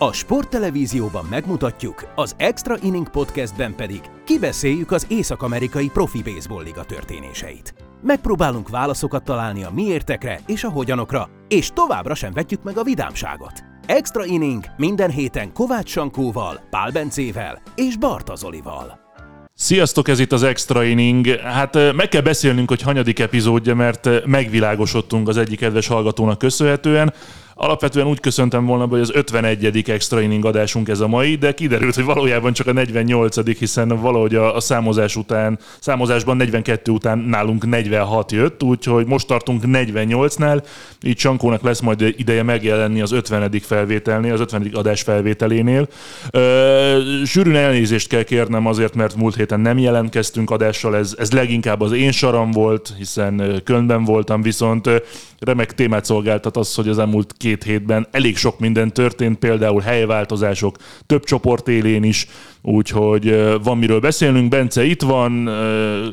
[0.00, 7.74] A sporttelevízióban megmutatjuk, az Extra Inning Podcastben pedig kibeszéljük az Észak-Amerikai Profi Baseball Liga történéseit.
[8.02, 13.52] Megpróbálunk válaszokat találni a miértekre és a hogyanokra, és továbbra sem vetjük meg a vidámságot.
[13.86, 19.06] Extra Inning minden héten Kovács Sankóval, Pál Bencével és Barta Zolival.
[19.54, 21.26] Sziasztok, ez itt az Extra Inning.
[21.26, 27.12] Hát meg kell beszélnünk, hogy hanyadik epizódja, mert megvilágosodtunk az egyik kedves hallgatónak köszönhetően.
[27.60, 29.90] Alapvetően úgy köszöntem volna, hogy az 51.
[29.90, 33.58] extra inning adásunk ez a mai, de kiderült, hogy valójában csak a 48.
[33.58, 39.62] hiszen valahogy a, a számozás után, számozásban 42 után nálunk 46 jött, úgyhogy most tartunk
[39.66, 40.62] 48-nál,
[41.02, 43.50] így Csankónak lesz majd ideje megjelenni az 50.
[43.60, 44.70] felvételnél, az 50.
[44.72, 45.88] adás felvételénél.
[46.30, 51.80] Ö, sűrűn elnézést kell kérnem azért, mert múlt héten nem jelentkeztünk adással, ez, ez leginkább
[51.80, 54.90] az én saram volt, hiszen Kölnben voltam, viszont
[55.38, 60.76] remek témát szolgáltat az, hogy az elmúlt két hétben elég sok minden történt, például helyváltozások
[61.06, 62.26] több csoport élén is,
[62.62, 64.48] úgyhogy van miről beszélnünk.
[64.48, 65.50] Bence itt van,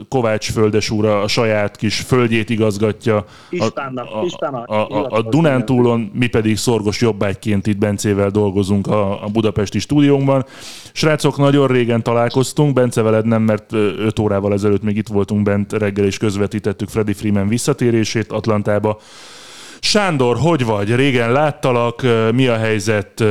[0.10, 3.26] Kovács Földes úr a saját kis földjét igazgatja.
[3.50, 9.24] Ispánnak, a, Ispánnak, a, a, a Dunántúlon, mi pedig szorgos jobbágyként itt Bencével dolgozunk a,
[9.24, 10.46] a budapesti stúdiónkban.
[10.94, 15.74] Srácok, nagyon régen találkoztunk, Bence veled nem, mert 5 órával ezelőtt még itt voltunk bent,
[15.74, 19.00] reggel és közvetítettük Freddy Freeman visszatérését Atlantába.
[19.80, 20.96] Sándor, hogy vagy?
[20.96, 23.24] Régen láttalak, mi a helyzet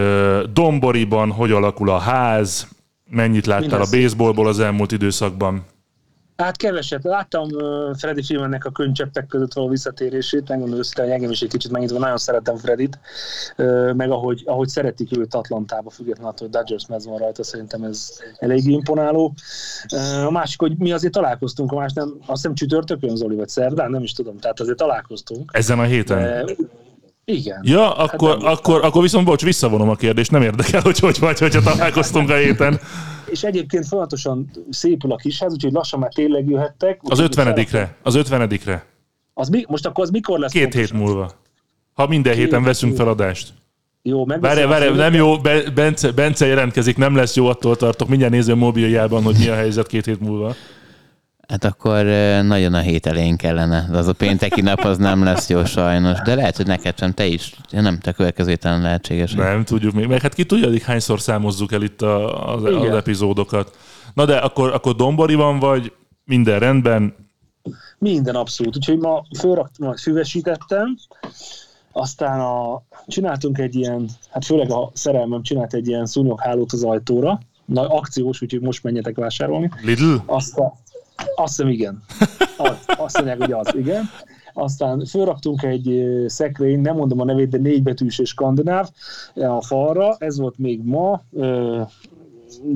[0.52, 2.68] Domboriban, hogy alakul a ház,
[3.14, 3.92] mennyit láttál Mindez.
[3.92, 5.64] a baseballból az elmúlt időszakban?
[6.36, 7.04] Hát keveset.
[7.04, 11.48] Láttam uh, Freddy filmennek a könycseppek között való visszatérését, megmondom őszintén, hogy engem is egy
[11.48, 12.98] kicsit megnyitva, nagyon szeretem Fredit,
[13.56, 17.82] uh, meg ahogy, ahogy szeretik őt Atlantába, függetlenül attól, hogy Dodgers mez van rajta, szerintem
[17.82, 19.34] ez elég imponáló.
[19.92, 23.48] Uh, a másik, hogy mi azért találkoztunk, a más nem, azt hiszem csütörtökön, Zoli, vagy
[23.48, 25.50] szerdán, nem is tudom, tehát azért találkoztunk.
[25.52, 26.18] Ezen a héten?
[26.18, 26.54] De,
[27.24, 27.60] igen.
[27.62, 31.38] Ja, akkor, hát akkor, akkor viszont bocs, visszavonom a kérdést, nem érdekel, hogy hogy vagy,
[31.38, 32.80] hogyha találkoztunk a héten
[33.34, 37.00] és egyébként folyamatosan szépül a kisház, úgyhogy lassan már tényleg jöhettek.
[37.02, 38.86] Az ötvenedikre, az ötvenedikre.
[39.34, 40.52] Az mi, most akkor az mikor lesz?
[40.52, 40.96] Két pontosan?
[40.96, 41.30] hét múlva.
[41.92, 43.52] Ha minden Két héten veszünk feladást.
[44.02, 45.36] Jó, Várj, várj, nem jó,
[45.74, 48.08] Bence, Bence jelentkezik, nem lesz jó, attól tartok.
[48.08, 50.54] Mindjárt nézem mobiljában, hogy mi a helyzet két hét múlva.
[51.48, 52.04] Hát akkor
[52.44, 56.18] nagyon a hét elején kellene, de az a pénteki nap az nem lesz jó sajnos.
[56.20, 57.54] De lehet, hogy neked sem, te is.
[57.70, 59.32] Nem, te következő héten lehetséges.
[59.32, 60.06] Nem tudjuk még.
[60.06, 63.76] Meg hát ki tudja, hogy hányszor számozzuk el itt a, az, az epizódokat.
[64.14, 65.92] Na de akkor, akkor Dombori van, vagy
[66.24, 67.14] minden rendben?
[67.98, 68.76] Minden abszolút.
[68.76, 70.96] Úgyhogy ma fölraktam, füvesítettem,
[71.92, 77.40] aztán a, csináltunk egy ilyen, hát főleg a szerelmem csinált egy ilyen szúnyoghálót az ajtóra,
[77.66, 79.70] Na, akciós, úgyhogy most menjetek vásárolni.
[79.82, 80.14] Lidl?
[80.26, 80.72] Aztán,
[81.36, 82.02] azt hiszem, igen.
[82.56, 84.10] Az, azt mondják, hogy az, igen.
[84.52, 88.90] Aztán fölraktunk egy szekrény, nem mondom a nevét, de négybetűs és skandináv
[89.34, 90.16] a falra.
[90.18, 91.22] Ez volt még ma.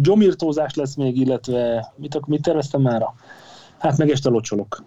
[0.00, 3.06] Gyomirtózás lesz még, illetve mit, mit terveztem már?
[3.78, 4.84] Hát meg este locsolok.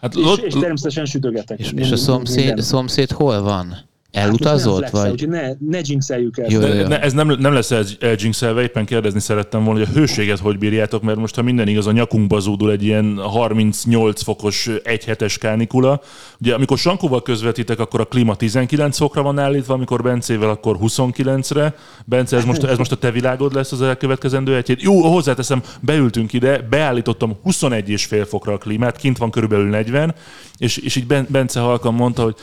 [0.00, 0.38] Hát, és, lot...
[0.38, 1.58] és természetesen sütögetek.
[1.58, 3.76] És, és a szomszéd, szomszéd hol van?
[4.16, 4.82] Elutazott?
[4.82, 5.10] Hát vagy?
[5.10, 6.46] Úgyhogy ne, ne jinxeljük el.
[6.50, 6.86] Jó, jó, jó.
[6.86, 7.72] Ne, ez nem, nem lesz
[8.16, 11.86] jinxelve, éppen kérdezni szerettem volna, hogy a hőséget hogy bírjátok, mert most, ha minden igaz,
[11.86, 16.00] a nyakunkba zúdul egy ilyen 38 fokos egyhetes kánikula.
[16.40, 21.74] Ugye, amikor Sankóval közvetítek, akkor a klíma 19 fokra van állítva, amikor Bencével, akkor 29-re.
[22.04, 24.82] Bence, ez most, ez most a te világod lesz az elkövetkezendő egy hét.
[24.82, 30.14] Jó, hozzáteszem, beültünk ide, beállítottam 21 és fél fokra a klímát, kint van körülbelül 40,
[30.58, 32.34] és, és így Bence halkan mondta, hogy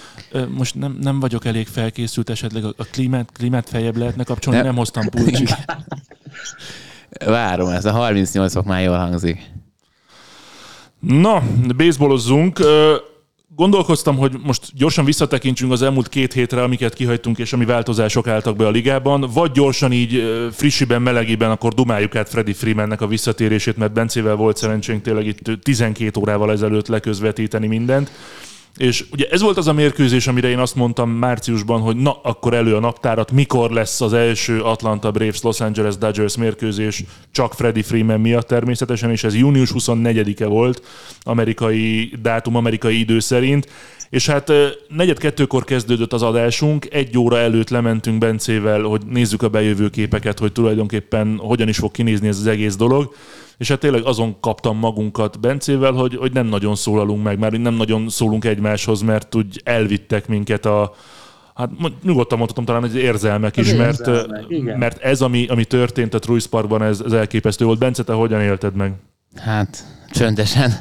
[0.58, 4.68] most nem, nem vagyok elég felkészült, esetleg a, a klímát, klímát feljebb lehetne kapcsolni, nem,
[4.68, 5.56] nem hoztam pulcsit.
[7.26, 9.52] Várom, ez a 38 fok már jól hangzik.
[11.00, 11.44] Na,
[11.78, 12.60] baseballozzunk.
[13.56, 18.56] Gondolkoztam, hogy most gyorsan visszatekintsünk az elmúlt két hétre, amiket kihagytunk, és ami változások álltak
[18.56, 23.78] be a ligában, vagy gyorsan így frissiben, melegében, akkor dumáljuk át Freddy Freemannek a visszatérését,
[23.78, 28.12] mert Bencével volt szerencsénk tényleg itt 12 órával ezelőtt leközvetíteni mindent.
[28.78, 32.54] És ugye ez volt az a mérkőzés, amire én azt mondtam márciusban, hogy na, akkor
[32.54, 37.84] elő a naptárat, mikor lesz az első Atlanta Braves Los Angeles Dodgers mérkőzés, csak Freddie
[37.84, 40.84] Freeman miatt természetesen, és ez június 24-e volt,
[41.22, 43.70] amerikai dátum, amerikai idő szerint.
[44.10, 44.52] És hát
[44.88, 50.40] negyed kettőkor kezdődött az adásunk, egy óra előtt lementünk Bencével, hogy nézzük a bejövő képeket,
[50.40, 53.14] hogy tulajdonképpen hogyan is fog kinézni ez az egész dolog
[53.58, 57.74] és hát tényleg azon kaptam magunkat Bencével, hogy, hogy nem nagyon szólalunk meg, mert nem
[57.74, 60.94] nagyon szólunk egymáshoz, mert úgy elvittek minket a,
[61.56, 61.70] Hát
[62.04, 66.46] nyugodtan mondhatom talán, hogy érzelmek is, mert, érzelmek, mert ez, ami, ami történt a Truiz
[66.46, 67.80] Parkban, ez, ez elképesztő volt.
[67.80, 68.94] Bence, te hogyan élted meg?
[69.36, 70.72] Hát csöndesen,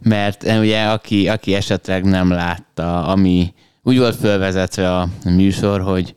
[0.00, 6.14] mert ugye aki, aki esetleg nem látta, ami úgy volt felvezetve a műsor, hogy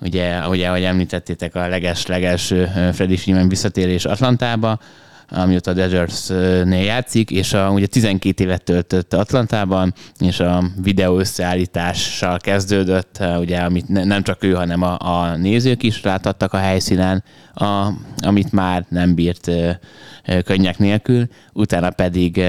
[0.00, 2.54] ugye, ugye ahogy említettétek, a leges-leges
[2.92, 4.78] Freddy Freeman visszatérés Atlantába,
[5.32, 12.38] amióta a Dodgers-nél játszik, és a, ugye 12 évet töltött Atlantában, és a videó összeállítással
[12.38, 17.24] kezdődött, ugye, amit ne, nem csak ő, hanem a, a nézők is láthattak a helyszínen,
[17.54, 17.86] a,
[18.16, 19.50] amit már nem bírt
[20.44, 22.44] könnyek nélkül, utána pedig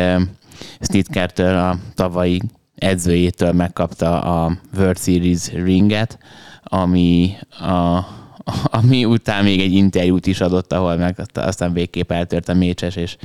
[0.80, 2.42] Snitkertől a tavalyi
[2.76, 6.18] edzőjétől megkapta a World Series ringet,
[6.64, 8.00] ami a
[8.80, 13.18] ami után még egy interjút is adott, ahol meg aztán végképp eltört a mécses, és,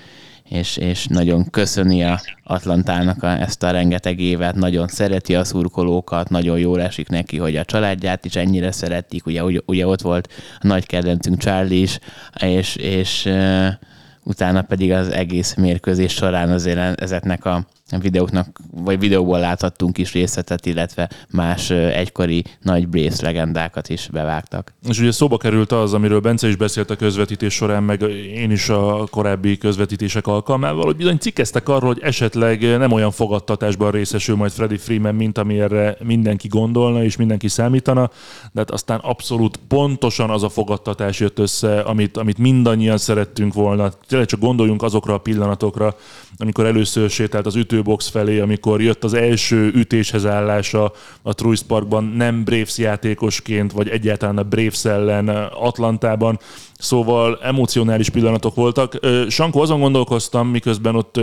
[0.44, 6.30] és, és nagyon köszöni a Atlantának a, ezt a rengeteg évet, nagyon szereti a szurkolókat,
[6.30, 10.28] nagyon jól esik neki, hogy a családját is ennyire szeretik, ugye, ugye, ugye ott volt
[10.60, 11.98] a nagy kedvencünk Charlie is,
[12.40, 13.28] és, és
[14.24, 20.66] utána pedig az egész mérkőzés során azért ezeknek a videóknak, vagy videóból láthattunk is részletet,
[20.66, 24.72] illetve más egykori nagy Braves legendákat is bevágtak.
[24.88, 28.00] És ugye szóba került az, amiről Bence is beszélt a közvetítés során, meg
[28.34, 33.90] én is a korábbi közvetítések alkalmával, hogy bizony cikkeztek arról, hogy esetleg nem olyan fogadtatásban
[33.90, 38.10] részesül majd Freddy Freeman, mint amire mindenki gondolna és mindenki számítana,
[38.52, 43.92] de hát aztán abszolút pontosan az a fogadtatás jött össze, amit, amit mindannyian szerettünk volna.
[44.08, 45.96] Tényleg csak gondoljunk azokra a pillanatokra,
[46.38, 50.92] amikor először sétált az ütőbox felé, amikor jött az első ütéshez állása
[51.22, 56.38] a Truist Parkban, nem Braves játékosként, vagy egyáltalán a Braves ellen Atlantában,
[56.80, 58.98] Szóval emocionális pillanatok voltak.
[59.28, 61.20] Sankó, azon gondolkoztam, miközben ott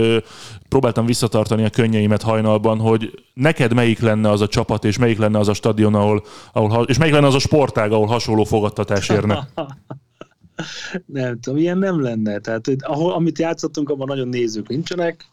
[0.68, 5.38] próbáltam visszatartani a könnyeimet hajnalban, hogy neked melyik lenne az a csapat, és melyik lenne
[5.38, 9.48] az a stadion, ahol, ahol és melyik lenne az a sportág, ahol hasonló fogadtatás érne?
[11.06, 12.38] nem tudom, ilyen nem lenne.
[12.38, 15.24] Tehát ahol, amit játszottunk, abban nagyon nézők nincsenek,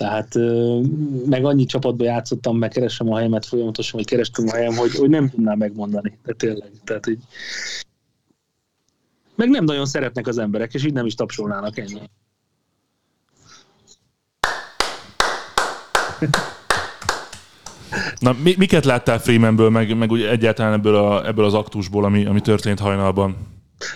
[0.00, 0.34] tehát
[1.26, 5.08] meg annyi csapatban játszottam, meg keresem a helyemet folyamatosan, vagy kerestem a helyem, hogy, hogy
[5.08, 6.18] nem tudnám megmondani.
[6.24, 6.70] De tényleg.
[6.84, 7.18] Tehát, hogy
[9.34, 12.00] meg nem nagyon szeretnek az emberek, és így nem is tapsolnának ennyi.
[18.18, 22.24] Na, mi, miket láttál Freemanből, meg, meg úgy egyáltalán ebből, a, ebből az aktusból, ami,
[22.24, 23.36] ami történt hajnalban?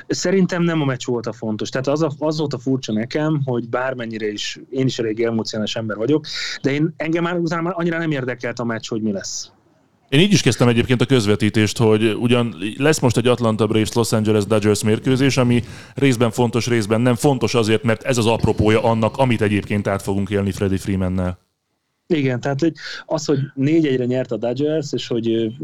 [0.06, 1.68] Szerintem nem a meccs volt a fontos.
[1.68, 5.76] Tehát az, a, az volt a furcsa nekem, hogy bármennyire is, én is elég emocionális
[5.76, 6.26] ember vagyok,
[6.62, 9.50] de én engem már utána már annyira nem érdekelt a meccs, hogy mi lesz.
[10.08, 14.12] Én így is kezdtem egyébként a közvetítést, hogy ugyan lesz most egy Atlanta Braves Los
[14.12, 15.62] Angeles Dodgers mérkőzés, ami
[15.94, 20.30] részben fontos, részben nem fontos azért, mert ez az apropója annak, amit egyébként át fogunk
[20.30, 21.38] élni Freddie Freemannel.
[22.06, 22.72] Igen, tehát hogy
[23.06, 25.54] az, hogy négy egyre nyert a Dodgers, és hogy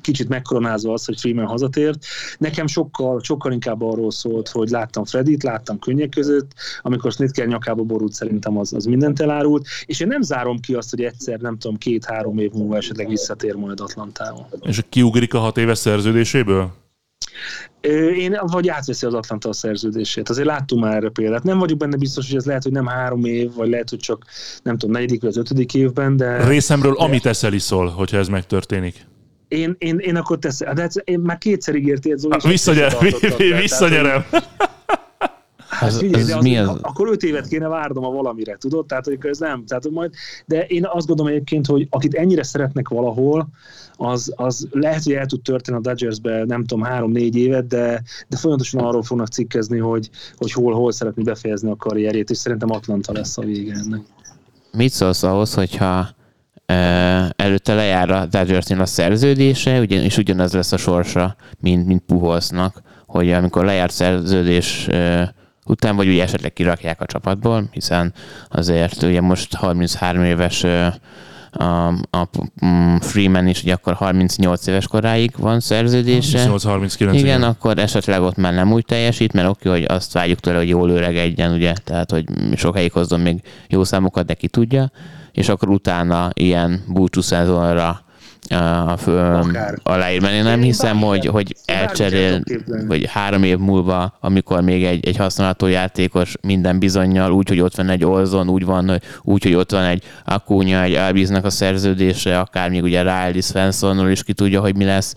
[0.00, 2.04] kicsit megkoronázva az, hogy Freeman hazatért,
[2.38, 6.52] nekem sokkal, sokkal inkább arról szólt, hogy láttam Fredit, láttam könnyek között,
[6.82, 10.90] amikor Snitker nyakába borult, szerintem az, az mindent elárult, és én nem zárom ki azt,
[10.90, 14.48] hogy egyszer, nem tudom, két-három év múlva esetleg visszatér majd Atlantába.
[14.62, 16.72] És kiugrik a hat éves szerződéséből?
[18.16, 20.28] Én, vagy átveszi az Atlanta a szerződését.
[20.28, 21.42] Azért láttunk már erre példát.
[21.42, 24.24] Nem vagyok benne biztos, hogy ez lehet, hogy nem három év, vagy lehet, hogy csak
[24.62, 26.46] nem tudom, negyedik vagy az ötödik évben, de...
[26.46, 27.04] Részemről, de...
[27.04, 29.06] amit eszel iszol, hogyha ez megtörténik.
[29.48, 30.74] Én, én, én akkor teszem.
[30.74, 32.36] De ez, én már kétszer ígértél, Zoli.
[32.44, 32.96] Visszanyer,
[33.60, 34.24] visszanyerem.
[35.78, 36.78] Hát az, figyelj, az, az mi az?
[36.80, 38.86] Akkor öt évet kéne várnom a valamire, tudod?
[38.86, 39.64] Tehát, hogy ez nem.
[39.64, 40.12] Tehát, majd,
[40.46, 43.48] de én azt gondolom egyébként, hogy akit ennyire szeretnek valahol,
[43.96, 48.36] az, az lehet, hogy el tud történni a Dodgersbe, nem tudom, három-négy évet, de, de
[48.36, 53.12] folyamatosan arról fognak cikkezni, hogy, hogy hol, hol szeretné befejezni a karrierjét, és szerintem Atlanta
[53.12, 54.00] lesz a vége ennek.
[54.72, 56.08] Mit szólsz ahhoz, hogyha
[57.36, 62.82] előtte lejár a dodgers a szerződése, ugyan, és ugyanaz lesz a sorsa, mint, mint Puholsznak,
[63.06, 64.88] hogy amikor lejárt szerződés
[65.66, 68.12] után, vagy ugye esetleg kirakják a csapatból, hiszen
[68.48, 70.64] azért ugye most 33 éves
[71.58, 72.28] a, a
[72.64, 76.46] mm, Freeman is, ugye akkor 38 éves koráig van szerződése.
[76.48, 80.40] 38-39 igen, igen, akkor esetleg ott már nem úgy teljesít, mert oké, hogy azt várjuk
[80.40, 84.90] tőle, hogy jól öregedjen, ugye, tehát hogy sokáig hozzon még jó számokat, de ki tudja,
[85.32, 88.05] és akkor utána ilyen búcsú szezonra
[89.82, 92.42] aláír, mert én nem hiszem, hogy, hogy elcserél,
[92.86, 97.76] vagy három év múlva, amikor még egy, egy használható játékos minden bizonyal, úgy, hogy ott
[97.76, 102.38] van egy Olzon, úgy van, úgy, hogy ott van egy Akúnya, egy Albiznak a szerződése,
[102.38, 105.14] akár még ugye Riley Svenssonnal is ki tudja, hogy mi lesz,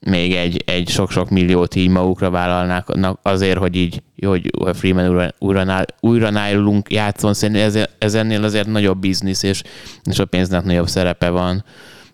[0.00, 2.86] még egy, egy sok-sok milliót így magukra vállalnák
[3.22, 8.66] azért, hogy így, hogy Freeman újra, újra, újra nálunk játszon, szerintem ez, ez ennél azért
[8.66, 9.62] nagyobb biznisz, és,
[10.04, 11.64] és a pénznek nagyobb szerepe van.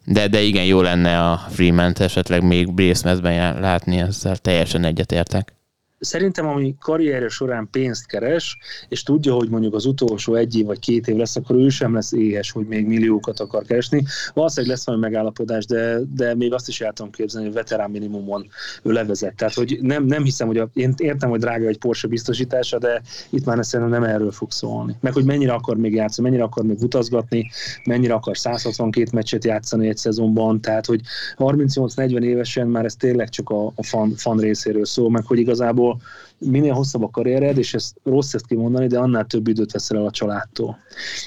[0.04, 3.14] De, de igen, jó lenne a Freeman-t esetleg még Brace
[3.61, 5.54] látni, ezzel teljesen egyetértek.
[6.02, 10.78] Szerintem ami karrierje során pénzt keres, és tudja, hogy mondjuk az utolsó egy év vagy
[10.78, 14.04] két év lesz, akkor ő sem lesz éhes, hogy még milliókat akar keresni.
[14.35, 18.47] Valószínűleg lesz valami megállapodás, de, de még azt is el tudom képzelni, hogy veterán minimumon
[18.82, 19.35] ő levezet.
[19.35, 23.02] Tehát, hogy nem, nem hiszem, hogy a, én értem, hogy drága egy Porsche biztosítása, de
[23.30, 24.97] itt már szerintem nem erről fog szólni.
[25.00, 27.50] Meg hogy mennyire akar még játszani, mennyire akar még utazgatni,
[27.85, 31.00] mennyire akar 162 meccset játszani egy szezonban, tehát hogy
[31.37, 35.91] 38-40 évesen már ez tényleg csak a, a fan, fan részéről szól, meg hogy igazából
[36.38, 40.06] minél hosszabb a karriered, és ez rossz ezt kimondani, de annál több időt veszel el
[40.06, 40.78] a családtól.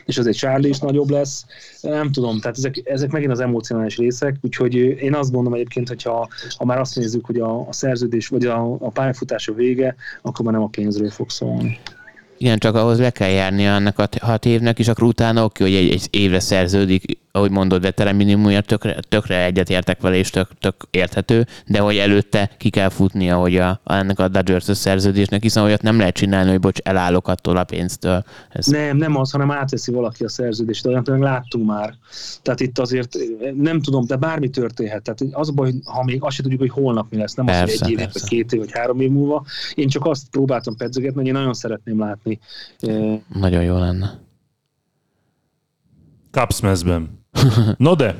[0.05, 1.45] És azért Charlie is nagyobb lesz,
[1.81, 6.27] nem tudom, tehát ezek, ezek megint az emocionális részek, úgyhogy én azt gondolom egyébként, hogyha
[6.57, 10.53] ha már azt nézzük, hogy a, a szerződés vagy a, a pályafutása vége, akkor már
[10.53, 11.79] nem a pénzről fog szólni.
[12.38, 15.74] Igen, csak ahhoz le kell járni annak a hat évnek, és akkor utána oké, hogy
[15.74, 20.75] egy, egy évre szerződik, ahogy mondod, veterán minimumért tökre, tökre egyetértek vele, és tök, tök
[20.92, 25.82] érthető, de hogy előtte ki kell futnia, hogy a, ennek a dodgers szerződésnek, hiszen olyat
[25.82, 28.24] nem lehet csinálni, hogy bocs, elállok attól a pénztől.
[28.50, 28.65] Ez...
[28.65, 31.94] Nem, nem az, hanem átveszi valaki a szerződést, olyan például láttunk már.
[32.42, 33.18] Tehát itt azért
[33.56, 35.01] nem tudom, de bármi történhet.
[35.04, 37.63] Tehát az a baj, ha még azt sem tudjuk, hogy holnap mi lesz, nem persze,
[37.63, 39.46] az, hogy egy év, vagy két év, vagy három év múlva.
[39.74, 42.39] Én csak azt próbáltam pedzegetni, hogy én nagyon szeretném látni.
[43.34, 44.24] Nagyon jó lenne.
[46.32, 46.60] Cubs
[47.77, 48.15] No de,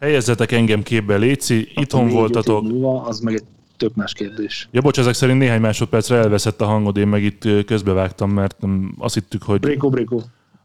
[0.00, 2.62] helyezzetek engem képbe, Léci, itthon voltatok.
[2.62, 3.44] Múlva, az meg egy
[3.76, 4.68] tök más kérdés.
[4.70, 8.56] Ja, bocs, ezek szerint néhány másodpercre elveszett a hangod, én meg itt közbevágtam, mert
[8.98, 9.60] azt hittük, hogy...
[9.60, 10.20] Bréko, bréko.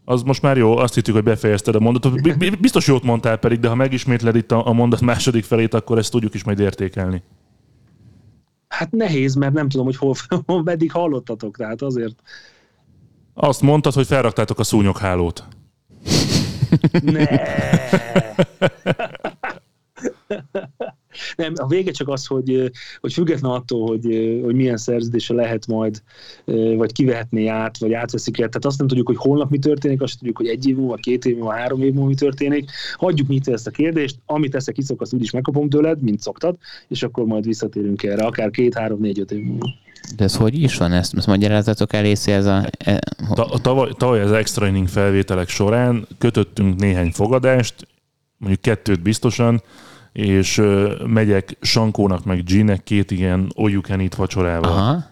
[0.06, 2.38] Az most már jó, azt hittük, hogy befejezted a mondatot.
[2.60, 6.34] Biztos jót mondtál pedig, de ha megismétled itt a mondat második felét, akkor ezt tudjuk
[6.34, 7.24] is majd értékelni.
[8.68, 10.14] Hát nehéz, mert nem tudom, hogy hol,
[10.46, 12.16] hol meddig hallottatok, tehát azért...
[13.34, 15.48] Azt mondtad, hogy felraktátok a szúnyoghálót.
[17.02, 17.26] Ne.
[21.36, 24.04] Nem, a vége csak az, hogy, hogy független attól, hogy,
[24.44, 26.02] hogy milyen szerződése lehet majd,
[26.76, 28.48] vagy kivehetné át, vagy átveszik el.
[28.48, 31.26] Tehát azt nem tudjuk, hogy holnap mi történik, azt tudjuk, hogy egy év múlva, két
[31.26, 32.72] év múlva, három év múlva mi történik.
[32.94, 36.58] Hagyjuk nyitva ezt a kérdést, amit eszek kiszok, azt úgyis megkapom tőled, mint szoktad,
[36.88, 39.68] és akkor majd visszatérünk erre, akár két, három, négy, öt év múlva.
[40.16, 40.92] De ez hogy is van?
[40.92, 42.66] Ezt, ezt magyarázatok elészé ez a...
[42.78, 43.00] E,
[43.34, 47.88] Ta, tavaly, tavaly az extra inning felvételek során kötöttünk néhány fogadást,
[48.38, 49.62] mondjuk kettőt biztosan,
[50.14, 50.62] és
[51.06, 53.52] megyek Sankónak meg G-nek két ilyen
[53.88, 54.72] eat vacsorával.
[54.72, 55.04] Aha.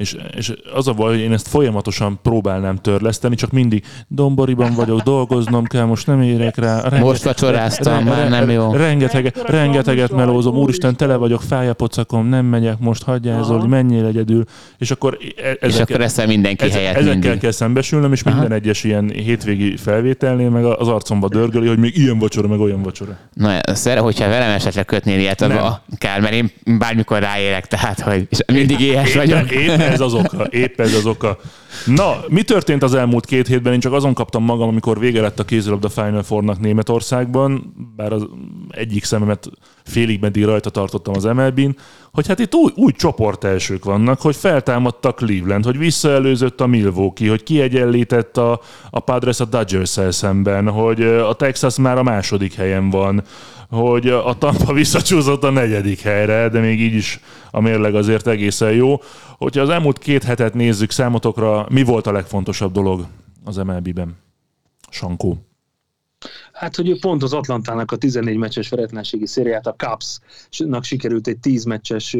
[0.00, 5.00] És, és az a baj, hogy én ezt folyamatosan próbálnám törleszteni, csak mindig domboriban vagyok,
[5.00, 6.74] dolgoznom kell, most nem érek rá.
[6.74, 8.72] Rengeteg, most vacsoráztam, re, re, már nem jó.
[8.72, 14.44] Rengeteg, rengeteget melózom, úristen, tele vagyok, fájapocakom, nem megyek, most hagyjál, Zoli, menjél egyedül.
[14.78, 17.38] És akkor, e, ezekkel, és akkor eszel mindenki ez, helyett Ezekkel mindig.
[17.38, 18.38] kell szembesülnöm, és Aha.
[18.38, 22.82] minden egyes ilyen hétvégi felvételnél meg az arcomba dörgöli, hogy még ilyen vacsora, meg olyan
[22.82, 23.16] vacsora.
[23.34, 28.28] Na, szer, hogyha velem esetleg kötnél ilyet, a, kell, mert én bármikor ráérek, tehát, hogy
[28.46, 29.50] mindig éhes vagyok.
[29.50, 31.38] Én, én ez az oka, épp ez az oka.
[31.86, 33.72] Na, mi történt az elmúlt két hétben?
[33.72, 38.26] Én csak azon kaptam magam, amikor vége lett a kézilabda Final Four-nak Németországban, bár az
[38.68, 39.50] egyik szememet
[39.84, 41.76] félig meddig rajta tartottam az MLB-n,
[42.12, 47.28] hogy hát itt új, új csoport elsők vannak, hogy feltámadtak Cleveland, hogy visszaelőzött a Milwaukee,
[47.28, 52.90] hogy kiegyenlített a, a Padres a dodgers szemben, hogy a Texas már a második helyen
[52.90, 53.22] van,
[53.70, 58.72] hogy a Tampa visszacsúszott a negyedik helyre, de még így is a mérleg azért egészen
[58.72, 59.00] jó.
[59.38, 63.06] Hogyha az elmúlt két hetet nézzük számotokra, mi volt a legfontosabb dolog
[63.44, 64.16] az MLB-ben?
[64.90, 65.49] Sankó.
[66.60, 71.64] Hát, hogy pont az Atlantának a 14 meccses veretlenségi szériát, a Cubs-nak sikerült egy 10
[71.64, 72.16] meccses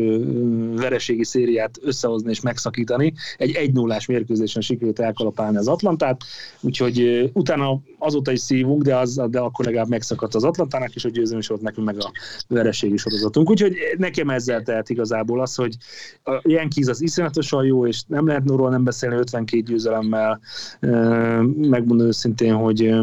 [0.75, 3.12] vereségi szériát összehozni és megszakítani.
[3.37, 6.25] Egy 1 0 mérkőzésen sikerült elkalapálni az Atlantát,
[6.61, 11.09] úgyhogy utána azóta is szívunk, de, az, de akkor legalább megszakadt az Atlantának, és a
[11.09, 12.12] győzelmi volt nekünk meg a
[12.49, 13.50] vereségi sorozatunk.
[13.50, 15.76] Úgyhogy nekem ezzel tehet igazából az, hogy
[16.25, 20.40] a Yankees az iszonyatosan jó, és nem lehet róla nem beszélni 52 győzelemmel.
[21.56, 22.94] Megmondom őszintén, hogy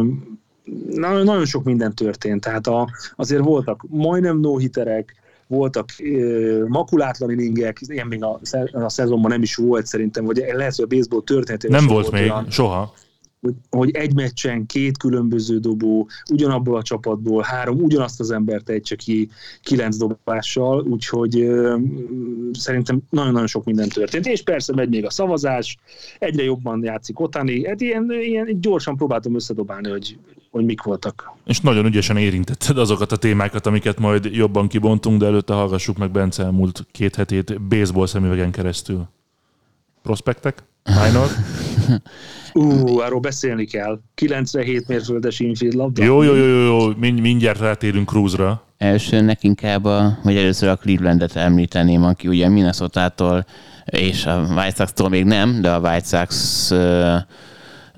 [0.89, 5.15] na, nagyon sok minden történt, tehát a, azért voltak majdnem no-hiterek,
[5.47, 8.39] voltak uh, makulátlan inningek, ilyen még a,
[8.71, 12.21] a szezonban nem is volt szerintem, vagy lehet, hogy a baseball történetében Nem volt, volt
[12.21, 12.93] még, olyan, soha
[13.41, 18.81] hogy, hogy egy meccsen két különböző dobó, ugyanabból a csapatból három, ugyanazt az embert egy
[18.81, 19.29] csak ki
[19.61, 21.77] kilenc dobással, úgyhogy ö,
[22.51, 24.27] szerintem nagyon-nagyon sok minden történt.
[24.27, 25.77] És persze megy még a szavazás,
[26.19, 30.17] egyre jobban játszik Otani, hát ilyen, ilyen gyorsan próbáltam összedobálni, hogy,
[30.51, 31.31] hogy mik voltak.
[31.45, 36.11] És nagyon ügyesen érintetted azokat a témákat, amiket majd jobban kibontunk, de előtte hallgassuk meg
[36.11, 39.07] Bence elmúlt két hetét baseball szemüvegen keresztül.
[40.01, 40.63] Prospektek?
[40.83, 41.27] Minor?
[42.53, 43.99] Ú, arról beszélni kell.
[44.15, 46.03] 97 mérföldes infield labda.
[46.03, 46.87] Jó, jó, jó, jó, jó.
[46.97, 48.63] Mind, mindjárt rátérünk Cruzra.
[48.77, 53.45] Elsőnek inkább, a, vagy először a Clevelandet említeném, aki ugye Minnesota-tól
[53.85, 56.27] és a White Sox-tól még nem, de a White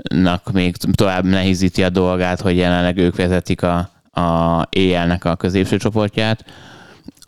[0.04, 3.90] Sox-nak még tovább nehézíti a dolgát, hogy jelenleg ők vezetik a,
[4.22, 6.46] a éjjelnek a középső csoportját.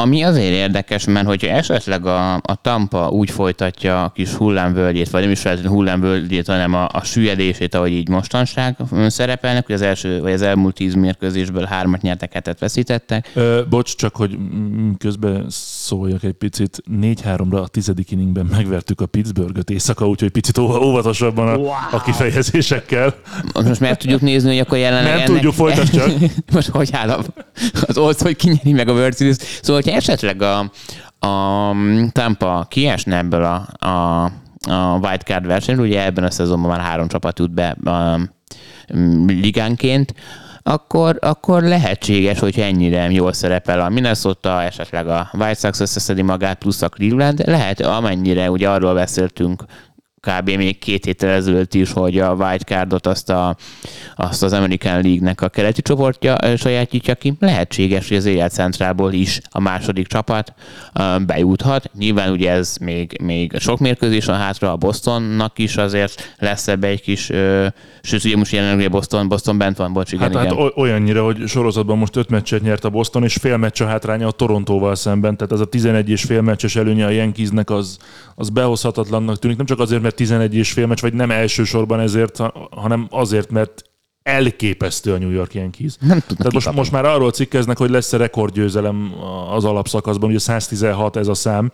[0.02, 5.22] Ami azért érdekes, mert hogyha esetleg a, a Tampa úgy folytatja a kis hullámvölgyét, vagy
[5.22, 8.76] nem is feltétlenül hullámvölgyét, hanem a, a süllyedését, ahogy így mostanság
[9.08, 13.32] szerepelnek, hogy az első, vagy az elmúlt tíz mérkőzésből hármat nyertek, hetet veszítettek.
[13.34, 14.38] Ö, bocs, csak hogy
[14.98, 16.84] közben szóljak egy picit.
[17.02, 21.72] 4-3-ra a tizedik inningben megvertük a Pittsburghet éjszaka, úgyhogy picit óvatosabban a, wow.
[21.92, 23.16] a kifejezésekkel.
[23.54, 25.26] Most meg tudjuk nézni, hogy akkor jelenleg Nem ennek...
[25.26, 26.12] tudjuk, folytasd csak.
[26.54, 27.24] Most hogy áll
[27.88, 29.36] az Olsz, hogy kinyeri meg a World Series.
[29.62, 30.60] Szóval, hogyha esetleg a,
[31.28, 31.76] a
[32.12, 34.24] Tampa kiesne ebből a, a,
[34.70, 38.20] a wildcard versenyről, ugye ebben a szezonban már három csapat jut be a,
[39.28, 40.14] ligánként,
[40.64, 46.58] akkor, akkor lehetséges, hogy ennyire jól szerepel a Minnesota, esetleg a White Sox összeszedi magát,
[46.58, 49.64] plusz a Cleveland, lehet amennyire, ugye arról beszéltünk
[50.22, 50.50] kb.
[50.50, 53.56] még két héttel ezelőtt is, hogy a wildcardot azt, a,
[54.16, 57.34] azt az American League-nek a keleti csoportja sajátítja ki.
[57.40, 60.54] Lehetséges, hogy az éjjel centrából is a második csapat
[61.26, 61.92] bejuthat.
[61.98, 66.88] Nyilván ugye ez még, még sok mérkőzés van hátra, a Bostonnak is azért lesz ebbe
[66.88, 67.26] egy kis,
[68.02, 70.58] sőt ugye most jelenleg Boston, Boston bent van, bocs, igen, hát, igen.
[70.58, 74.28] hát olyannyira, hogy sorozatban most öt meccset nyert a Boston, és fél meccs a hátránya
[74.28, 77.98] a Torontóval szemben, tehát ez a 11 és fél meccses előnye a Yankeesnek az,
[78.36, 82.00] az behozhatatlannak tűnik, nem csak azért, mert mert 11 és fél meccs, vagy nem elsősorban
[82.00, 82.40] ezért,
[82.72, 83.82] hanem azért, mert
[84.24, 85.96] elképesztő a New York Yankees.
[86.00, 89.14] Nem Tehát most, most már arról cikkeznek, hogy lesz-e rekordgyőzelem
[89.52, 91.72] az alapszakaszban, ugye 116 ez a szám,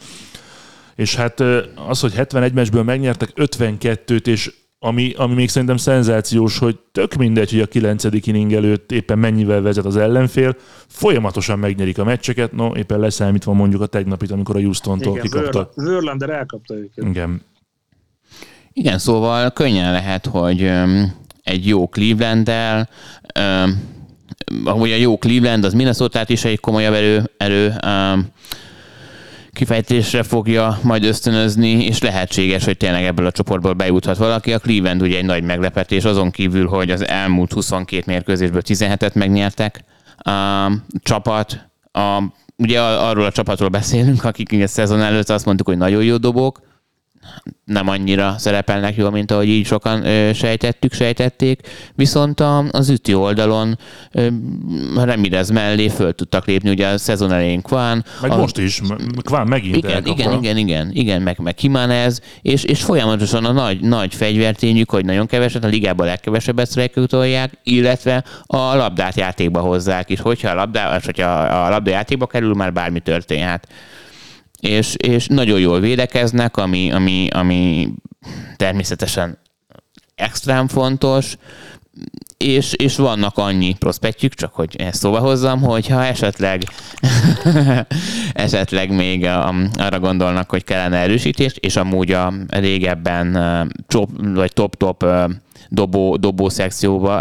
[0.96, 1.40] és hát
[1.88, 7.52] az, hogy 71 meccsből megnyertek 52-t, és ami, ami még szerintem szenzációs, hogy tök mindegy,
[7.52, 8.04] hogy a 9.
[8.28, 10.56] inning előtt éppen mennyivel vezet az ellenfél,
[10.88, 15.70] folyamatosan megnyerik a meccseket, no éppen leszámítva mondjuk a tegnapit, amikor a Houston-tól kikapta.
[15.76, 17.06] Verlander elkapta őket.
[17.06, 17.42] Igen.
[18.80, 20.72] Igen, szóval könnyen lehet, hogy
[21.44, 22.90] egy jó Cleveland-del,
[24.66, 27.76] ahogy a jó Cleveland, az minnesota is egy komolyabb erő, erő
[29.52, 34.54] kifejtésre fogja majd ösztönözni, és lehetséges, hogy tényleg ebből a csoportból bejuthat valaki.
[34.54, 39.84] A Cleveland ugye egy nagy meglepetés, azon kívül, hogy az elmúlt 22 mérkőzésből 17-et megnyertek
[40.18, 40.72] a
[41.04, 41.70] csapat.
[41.92, 42.24] A,
[42.58, 46.67] ugye arról a csapatról beszélünk, akik a szezon előtt azt mondtuk, hogy nagyon jó dobók,
[47.66, 51.62] nem annyira szerepelnek jól, mint ahogy így sokan sejtettük, sejtették,
[51.96, 53.78] viszont a, az üti oldalon
[54.96, 58.06] Remirez mellé föl tudtak lépni, ugye a szezon elején Kván.
[58.22, 58.82] Meg a, most is,
[59.24, 60.22] Kván megint igen, elkapva.
[60.22, 65.06] igen, igen, igen, igen, meg, meg Kimanez, és, és folyamatosan a nagy, nagy fegyvertényük, hogy
[65.06, 70.56] nagyon keveset, a ligában a legkevesebbet sztrájkolják, illetve a labdát játékba hozzák is, hogyha a
[70.56, 73.68] labdá, hogyha a labda játékba kerül, már bármi történhet
[74.60, 77.90] és, és nagyon jól védekeznek, ami, ami, ami
[78.56, 79.38] természetesen
[80.16, 81.38] extrém fontos,
[82.38, 86.64] és, és vannak annyi prospektjük, csak hogy ezt szóba hozzam, hogyha esetleg
[88.34, 93.38] esetleg még um, arra gondolnak, hogy kellene erősítést, és amúgy a régebben
[93.88, 95.06] top, vagy top-top
[95.70, 97.16] dobó, dobó szekcióba,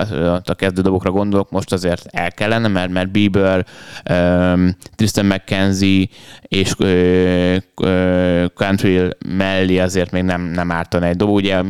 [0.44, 3.66] a kezdő dobokra gondolok, most azért el kellene, mert, mert Bieber,
[4.10, 6.06] um, Tristan McKenzie
[6.40, 11.34] és uh, uh, Country mellé azért még nem, nem ártana egy dobó.
[11.34, 11.62] Ugye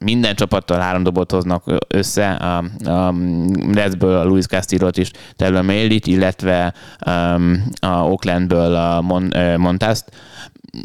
[0.00, 3.14] minden csapattal három dobot hoznak össze, a, a
[3.72, 6.74] Redsből a Louis Castillo-t is, Taylor Mailit, illetve
[7.06, 10.04] um, a Oaklandből a Mon, uh, Montast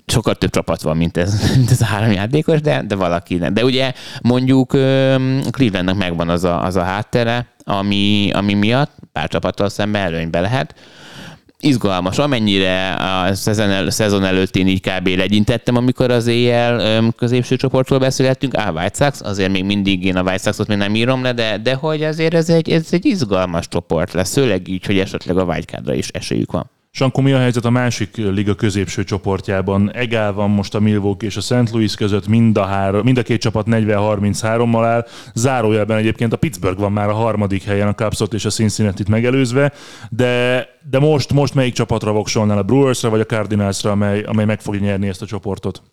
[0.05, 3.53] sokkal több csapat van, mint ez, mint ez a három játékos, de, de valaki nem.
[3.53, 4.69] De ugye mondjuk
[5.51, 10.75] Clevelandnek megvan az a, az a háttere, ami, ami miatt pár csapattal szemben előnybe lehet.
[11.61, 15.07] Izgalmas, amennyire a szezon, el, szezon előtt én így kb.
[15.07, 20.21] legyintettem, amikor az éjjel középső csoportról beszélhettünk, á, White Sox, azért még mindig én a
[20.21, 23.67] White Sox-ot még nem írom le, de, de hogy azért ez egy, ez egy izgalmas
[23.67, 26.69] csoport lesz, főleg így, hogy esetleg a Wildcardra is esélyük van.
[26.91, 29.93] Sankó, mi a helyzet a másik liga középső csoportjában?
[29.93, 31.71] Egál van most a Milwaukee és a St.
[31.71, 35.05] Louis között, mind a, három, mind a két csapat 40-33-mal áll.
[35.33, 39.71] Zárójelben egyébként a Pittsburgh van már a harmadik helyen a Cubsot és a Cincinnati-t megelőzve,
[40.09, 44.61] de, de most, most melyik csapatra voksolnál a Brewersra vagy a Cardinalsra, amely, amely meg
[44.61, 45.83] fogja nyerni ezt a csoportot?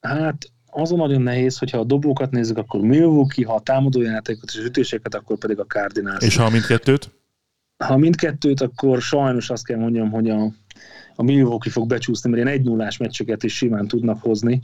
[0.00, 5.14] Hát azon nagyon nehéz, hogyha a dobókat nézzük, akkor Milwaukee, ha a támadójátékot és ütéseket,
[5.14, 6.24] akkor pedig a Cardinals.
[6.24, 7.10] És ha mindkettőt?
[7.86, 10.42] Ha mindkettőt, akkor sajnos azt kell mondjam, hogy a,
[11.14, 14.62] a Milwaukee fog becsúszni, mert ilyen egy nullás meccseket is simán tudnak hozni.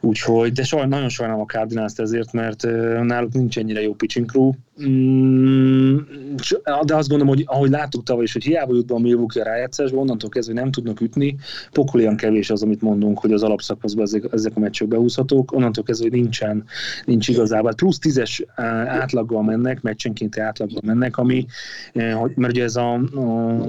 [0.00, 2.62] Úgyhogy, de saj, nagyon sajnálom a cardinals ezért, mert
[3.02, 4.52] náluk nincs ennyire jó pitching crew.
[4.82, 5.96] Mm,
[6.84, 9.44] de azt gondolom, hogy ahogy láttuk tavaly is, hogy hiába jut be a Milwaukee a
[9.44, 11.36] rájátszásba, onnantól kezdve nem tudnak ütni,
[11.72, 16.08] pokolian kevés az, amit mondunk, hogy az alapszakaszban ezek, ezek a meccsek behúzhatók, onnantól kezdve,
[16.08, 16.64] hogy nincsen,
[17.04, 17.74] nincs igazából.
[17.74, 18.44] Plusz tízes
[18.86, 21.46] átlaggal mennek, meccsenkénti átlaggal mennek, ami,
[22.34, 23.66] mert ugye ez a, a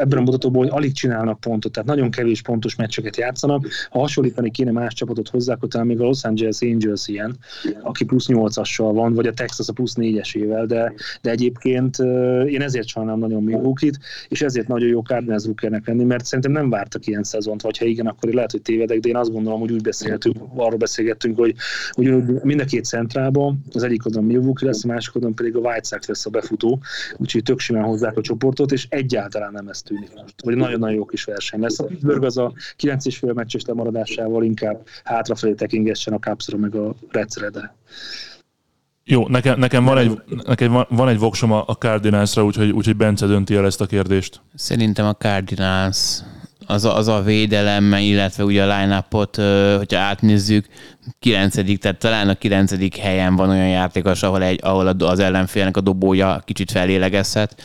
[0.00, 3.66] ebben a mutatóból, hogy alig csinálnak pontot, tehát nagyon kevés pontos meccseket játszanak.
[3.90, 7.36] Ha hasonlítani kéne más csapatot hozzá, akkor talán még a Los Angeles Angels ilyen,
[7.82, 11.98] aki plusz 8-assal van, vagy a Texas a plusz 4-esével, de, de egyébként
[12.46, 16.70] én ezért sajnálom nagyon Milwaukee-t, és ezért nagyon jó Cardinals rookernek lenni, mert szerintem nem
[16.70, 19.72] vártak ilyen szezont, vagy ha igen, akkor lehet, hogy tévedek, de én azt gondolom, hogy
[19.72, 21.54] úgy beszéltünk, arról beszélgettünk, hogy,
[21.90, 25.58] hogy mind a két centrában, az egyik oldalon Milwaukee lesz, a másik oldalon pedig a
[25.58, 26.80] White Sox lesz a befutó,
[27.16, 30.34] úgyhogy tök simán hozzák a csoportot, és egyáltalán nem ez tűnik most.
[30.44, 31.78] Vagy nagyon-nagyon jó kis verseny lesz.
[31.78, 37.48] A Pittsburgh az a 9,5 meccses lemaradásával inkább hátrafelé tekingessen a Cubsra meg a Redsre,
[37.50, 37.76] de
[39.10, 43.26] jó, nekem, nekem, van, egy, nekem van, van egy voksom a Cardinalsra, úgyhogy, úgyhogy Bence
[43.26, 44.40] dönti el ezt a kérdést.
[44.54, 46.20] Szerintem a Cardinals
[46.70, 49.06] az a, az a védelem, illetve ugye a line
[49.76, 50.66] hogyha átnézzük,
[51.18, 55.80] kilencedik, tehát talán a kilencedik helyen van olyan játékos, ahol, egy, ahol az ellenfélnek a
[55.80, 57.62] dobója kicsit felélegezhet.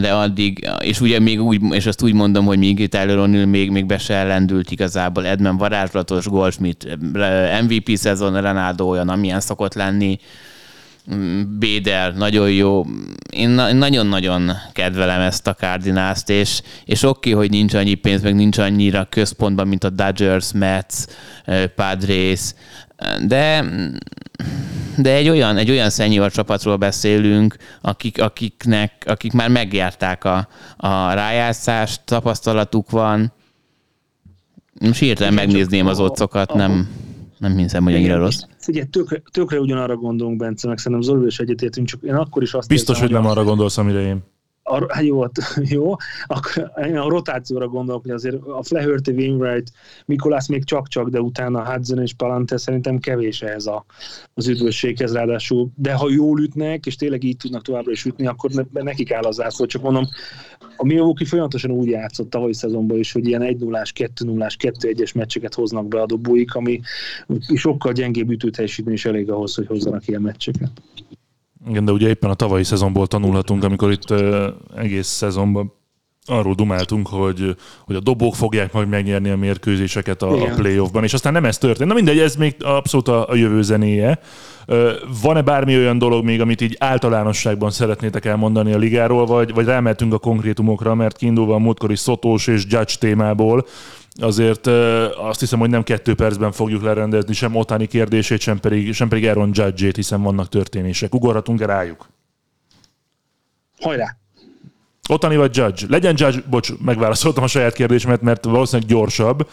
[0.00, 3.70] De addig, és ugye még úgy, és azt úgy mondom, hogy még Tyler O'Neill még,
[3.70, 6.98] még be se lendült igazából, Edmund varázslatos, Goldschmidt,
[7.62, 10.18] MVP szezon, Ronaldo olyan, amilyen szokott lenni,
[11.58, 12.84] Bédel, nagyon jó.
[13.30, 18.34] Én nagyon-nagyon kedvelem ezt a cardinals és, és oké, okay, hogy nincs annyi pénz, meg
[18.34, 20.94] nincs annyira központban, mint a Dodgers, Mets,
[21.74, 22.40] Padres,
[23.26, 23.64] de
[24.96, 31.12] de egy olyan, egy olyan senior csapatról beszélünk, akik, akiknek, akik már megjárták a, a
[31.12, 33.32] rájátszást, tapasztalatuk van.
[34.80, 36.88] Most hirtelen megnézném az otcokat, nem,
[37.38, 38.42] nem hiszem, hogy annyira rossz.
[38.64, 42.54] Figyelj, tökre, tökre ugyanarra gondolunk, Bence, meg szerintem Zoli is egyetértünk, csak én akkor is
[42.54, 44.22] azt Biztos, érzem, hogy nem arra gondolsz, amire én
[44.66, 45.24] a, hát jó,
[45.76, 45.94] jó,
[46.26, 49.72] akkor én a rotációra gondolok, hogy azért a Flaherty, Wainwright,
[50.06, 53.84] Mikolász még csak-csak, de utána Hudson és Palante szerintem kevés ehhez a,
[54.34, 55.68] az üdvösséghez ráadásul.
[55.74, 59.22] De ha jól ütnek, és tényleg így tudnak továbbra is ütni, akkor ne, nekik áll
[59.22, 59.66] az zászló.
[59.66, 60.04] Csak mondom,
[60.76, 64.88] a Milwaukee folyamatosan úgy játszott tavalyi szezonban is, hogy ilyen 1 0 2 0 2
[64.88, 66.80] 1 es meccseket hoznak be a dobóik, ami
[67.54, 70.70] sokkal gyengébb ütőteljesítmény is elég ahhoz, hogy hozzanak ilyen meccseket.
[71.68, 75.72] Igen, de ugye éppen a tavalyi szezonból tanulhatunk, amikor itt uh, egész szezonban
[76.26, 81.12] arról dumáltunk, hogy, hogy a dobók fogják majd megnyerni a mérkőzéseket a, a playoffban, és
[81.12, 81.88] aztán nem ez történt.
[81.88, 84.18] Na mindegy, ez még abszolút a, a jövő zenéje.
[85.22, 90.12] Van-e bármi olyan dolog még, amit így általánosságban szeretnétek elmondani a ligáról, vagy, vagy rámeltünk
[90.12, 93.66] a konkrétumokra, mert kiindulva a múltkori Szotós és Judge témából,
[94.20, 94.66] azért
[95.16, 99.26] azt hiszem, hogy nem kettő percben fogjuk lerendezni sem Otani kérdését, sem pedig, sem pedig
[99.26, 101.14] Aaron Judge-ét, hiszen vannak történések.
[101.14, 102.08] Ugorhatunk-e rájuk?
[103.80, 104.23] Hajrá!
[105.08, 105.86] Otani vagy Judge?
[105.88, 109.48] Legyen Judge, bocs, megválaszoltam a saját kérdésemet, mert valószínűleg gyorsabb,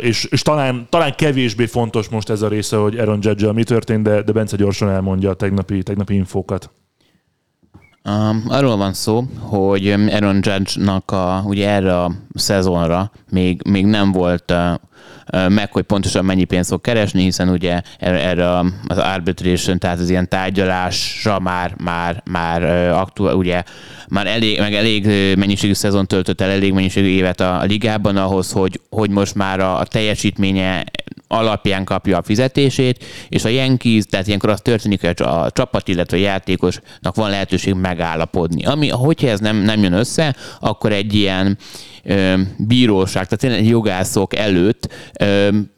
[0.00, 4.02] és, és talán, talán kevésbé fontos most ez a része, hogy Aaron judge mi történt,
[4.02, 6.70] de, de Bence gyorsan elmondja a tegnapi, tegnapi infókat.
[8.04, 14.12] Um, arról van szó, hogy Aaron Judge-nak a, ugye erre a szezonra még, még nem
[14.12, 14.52] volt
[15.48, 20.28] meg, hogy pontosan mennyi pénzt fog keresni, hiszen ugye erre az arbitration, tehát az ilyen
[20.28, 22.62] tárgyalásra már, már, már
[22.92, 23.62] aktuál, ugye
[24.10, 28.52] már elég, meg elég mennyiségű szezon töltött el, elég mennyiségű évet a, a ligában ahhoz,
[28.52, 30.84] hogy, hogy most már a, a teljesítménye
[31.32, 36.16] alapján kapja a fizetését, és a Yankees, tehát ilyenkor az történik, hogy a csapat, illetve
[36.16, 38.64] a játékosnak van lehetőség megállapodni.
[38.64, 41.58] Ami, hogyha ez nem, nem jön össze, akkor egy ilyen
[42.56, 44.88] bíróság, tehát tényleg jogászok előtt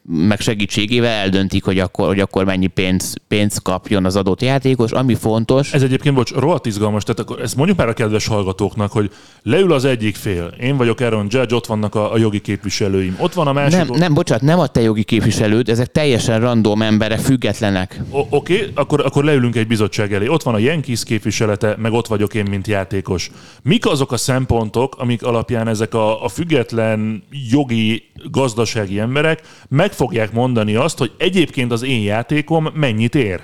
[0.05, 5.15] meg segítségével eldöntik, hogy akkor, hogy akkor mennyi pénz, pénzt kapjon az adott játékos, ami
[5.15, 5.73] fontos.
[5.73, 9.11] Ez egyébként, bocs, rohadt izgalmas, tehát akkor ezt mondjuk már a kedves hallgatóknak, hogy
[9.43, 13.33] leül az egyik fél, én vagyok Aaron Judge, ott vannak a, a jogi képviselőim, ott
[13.33, 13.77] van a másik...
[13.77, 18.01] Nem, nem, bocsánat, nem a te jogi képviselőd, ezek teljesen random emberek, függetlenek.
[18.09, 20.27] Oké, okay, akkor, akkor leülünk egy bizottság elé.
[20.27, 23.31] Ott van a Yankees képviselete, meg ott vagyok én, mint játékos.
[23.61, 30.31] Mik azok a szempontok, amik alapján ezek a, a független jogi, gazdasági emberek meg fogják
[30.31, 33.39] mondani azt, hogy egyébként az én játékom mennyit ér?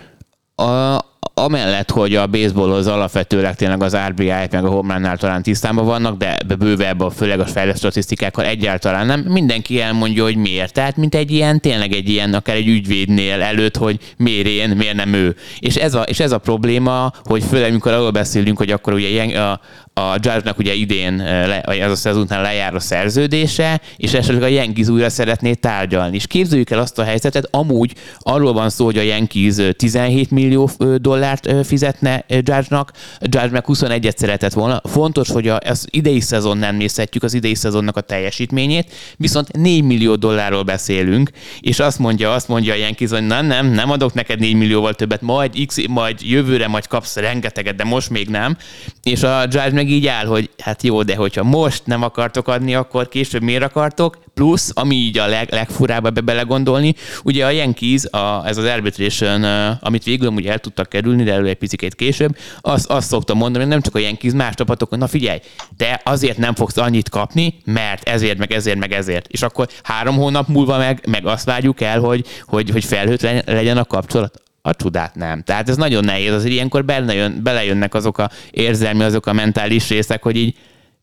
[0.55, 0.99] A,
[1.33, 6.55] amellett, hogy a baseballhoz alapvetőleg tényleg az RBI meg a home talán tisztában vannak, de
[6.55, 9.19] bővebb, főleg a fejlett statisztikákkal egyáltalán nem.
[9.19, 10.73] Mindenki elmondja, hogy miért.
[10.73, 14.95] Tehát, mint egy ilyen, tényleg egy ilyen, akár egy ügyvédnél előtt, hogy miért én, miért
[14.95, 15.35] nem ő.
[15.59, 19.07] És ez a, és ez a probléma, hogy főleg, amikor arról beszélünk, hogy akkor ugye
[19.07, 19.59] ilyen, a,
[19.93, 21.17] a Judge-nak ugye idén,
[21.65, 26.15] vagy ez a szezon után lejár a szerződése, és esetleg a Yankees újra szeretné tárgyalni.
[26.15, 30.69] És képzeljük el azt a helyzetet, amúgy arról van szó, hogy a Yankees 17 millió
[30.97, 34.81] dollárt fizetne Judge-nak, Judge meg 21-et szeretett volna.
[34.83, 40.15] Fontos, hogy az idei szezon nem nézhetjük az idei szezonnak a teljesítményét, viszont 4 millió
[40.15, 44.39] dollárról beszélünk, és azt mondja, azt mondja a Yankees, hogy nem, nem, nem adok neked
[44.39, 48.57] 4 millióval többet, majd, X, majd jövőre majd kapsz rengeteget, de most még nem.
[49.03, 52.75] És a Judge meg így áll, hogy hát jó, de hogyha most nem akartok adni,
[52.75, 54.17] akkor később miért akartok?
[54.33, 59.43] Plusz, ami így a leg, legfurább ebbe belegondolni, ugye a Yankees, a, ez az arbitration,
[59.81, 63.63] amit végül ugye el tudtak kerülni, de előre egy picit később, azt, azt szoktam mondani,
[63.63, 65.39] hogy nem csak a Yankees, más csapatok, na figyelj,
[65.77, 69.27] te azért nem fogsz annyit kapni, mert ezért, meg ezért, meg ezért.
[69.27, 73.77] És akkor három hónap múlva meg, meg azt várjuk el, hogy, hogy, hogy felhőtt legyen
[73.77, 74.41] a kapcsolat.
[74.61, 75.43] A csodát nem.
[75.43, 80.23] Tehát ez nagyon nehéz, azért ilyenkor belejön, belejönnek azok a érzelmi, azok a mentális részek,
[80.23, 80.57] hogy így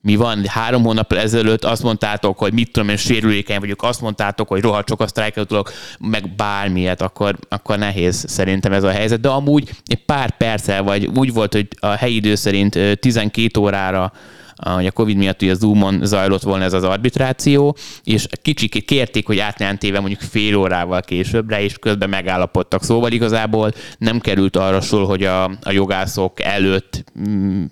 [0.06, 4.48] mi van, három hónap ezelőtt azt mondtátok, hogy mit tudom én, sérülékeny vagyok, azt mondtátok,
[4.48, 9.20] hogy rohadt sok a sztrájkolok, meg bármilyet, akkor, akkor nehéz szerintem ez a helyzet.
[9.20, 14.12] De amúgy egy pár perccel, vagy úgy volt, hogy a helyi idő szerint 12 órára
[14.56, 19.38] hogy a Covid miatt ugye Zoomon zajlott volna ez az arbitráció, és kicsit kérték, hogy
[19.38, 22.82] átlentéve mondjuk fél órával későbbre, és közben megállapodtak.
[22.82, 27.64] Szóval igazából nem került arra sor, hogy a, a jogászok előtt mm,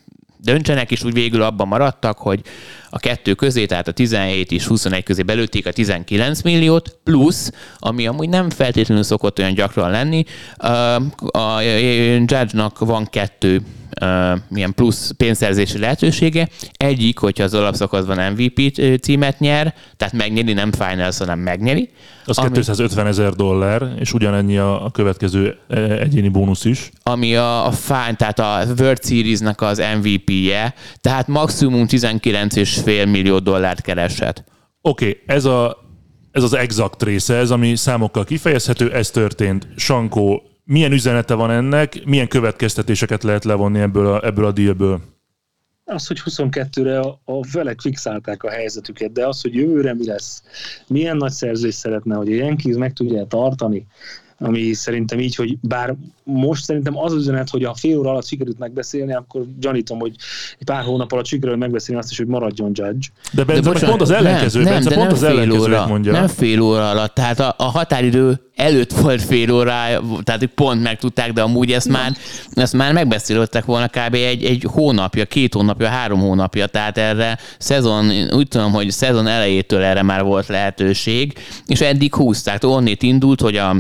[0.45, 2.41] döntsenek, és úgy végül abban maradtak, hogy
[2.91, 8.07] a kettő közé, tehát a 17 és 21 közé belőtték a 19 milliót, plusz, ami
[8.07, 10.25] amúgy nem feltétlenül szokott olyan gyakran lenni,
[11.31, 13.63] a Judge-nak van kettő
[14.49, 16.49] milyen plusz pénzszerzési lehetősége.
[16.77, 21.91] Egyik, hogyha az alapszakaszban MVP címet nyer, tehát megnyeri, nem finals, hanem megnyeri.
[22.25, 25.59] Az ami, 250 ezer dollár, és ugyanennyi a, a következő
[26.01, 26.91] egyéni bónusz is.
[27.03, 33.81] Ami a, a fine, tehát a World Series-nek az MVP-je, tehát maximum 19,5 millió dollárt
[33.81, 34.45] keresett.
[34.81, 35.83] Oké, okay, ez a
[36.35, 39.69] ez az exakt része, ez ami számokkal kifejezhető, ez történt.
[39.77, 45.01] Sankó milyen üzenete van ennek, milyen következtetéseket lehet levonni ebből a, ebből a díjből?
[45.85, 50.43] Az, hogy 22-re a, a velek fixálták a helyzetüket, de az, hogy jövőre mi lesz,
[50.87, 53.87] milyen nagy szerzés szeretne, hogy a Yankees meg tudja tartani,
[54.39, 55.95] ami szerintem így, hogy bár
[56.25, 60.15] most szerintem az üzenet, hogy a fél óra alatt sikerült megbeszélni, akkor gyanítom, hogy
[60.59, 63.09] egy pár hónap alatt sikerül megbeszélni azt is, hogy maradjon Judge.
[63.33, 66.13] De Bence de pont az ellenkező, nem, Bence pont az ellenkező mondja.
[66.13, 69.73] Nem fél óra alatt, tehát a, a határidő előtt volt fél óra,
[70.23, 72.13] tehát pont megtudták, de amúgy ezt már,
[72.55, 74.15] ezt már megbeszélődtek volna kb.
[74.15, 79.83] Egy, egy hónapja, két hónapja, három hónapja, tehát erre szezon, úgy tudom, hogy szezon elejétől
[79.83, 81.33] erre már volt lehetőség,
[81.67, 82.63] és eddig húzták.
[82.65, 83.77] Onnét indult, hogy a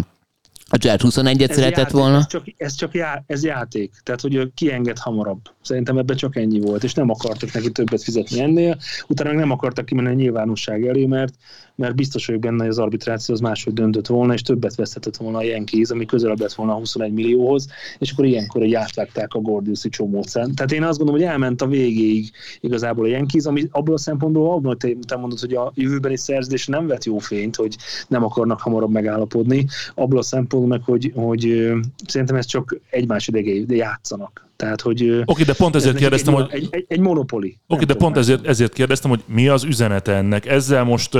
[0.74, 2.16] a Jet 21-et ez szeretett játék, volna.
[2.16, 5.40] Ez, csak, ez csak já, ez játék, tehát hogy ő kienged hamarabb.
[5.62, 8.78] Szerintem ebben csak ennyi volt, és nem akartak neki többet fizetni ennél.
[9.08, 11.34] Utána meg nem akartak kimenni a nyilvánosság elé, mert
[11.76, 15.38] mert biztos vagyok benne, hogy az arbitráció az máshogy döntött volna, és többet vesztetett volna
[15.38, 17.66] a Yankees, ami közelebb lett volna a 21 millióhoz,
[17.98, 20.54] és akkor ilyenkor egy átvágták a Gordiuszi csomócán.
[20.54, 24.50] Tehát én azt gondolom, hogy elment a végéig igazából a Yankees, ami abból a szempontból,
[24.50, 27.76] abban, hogy te, te mondod, hogy a jövőbeni szerződés nem vett jó fényt, hogy
[28.08, 31.72] nem akarnak hamarabb megállapodni, abból a szempontból meg, hogy, hogy
[32.06, 34.48] szerintem ez csak egymás idegé játszanak.
[34.56, 35.10] Tehát, hogy...
[35.10, 36.52] Oké, okay, de pont ezért kérdeztem, egy, hogy...
[36.52, 37.48] Egy, egy, egy monopoli.
[37.48, 40.46] Oké, okay, de pont ezért, ezért kérdeztem, hogy mi az üzenete ennek.
[40.46, 41.18] Ezzel most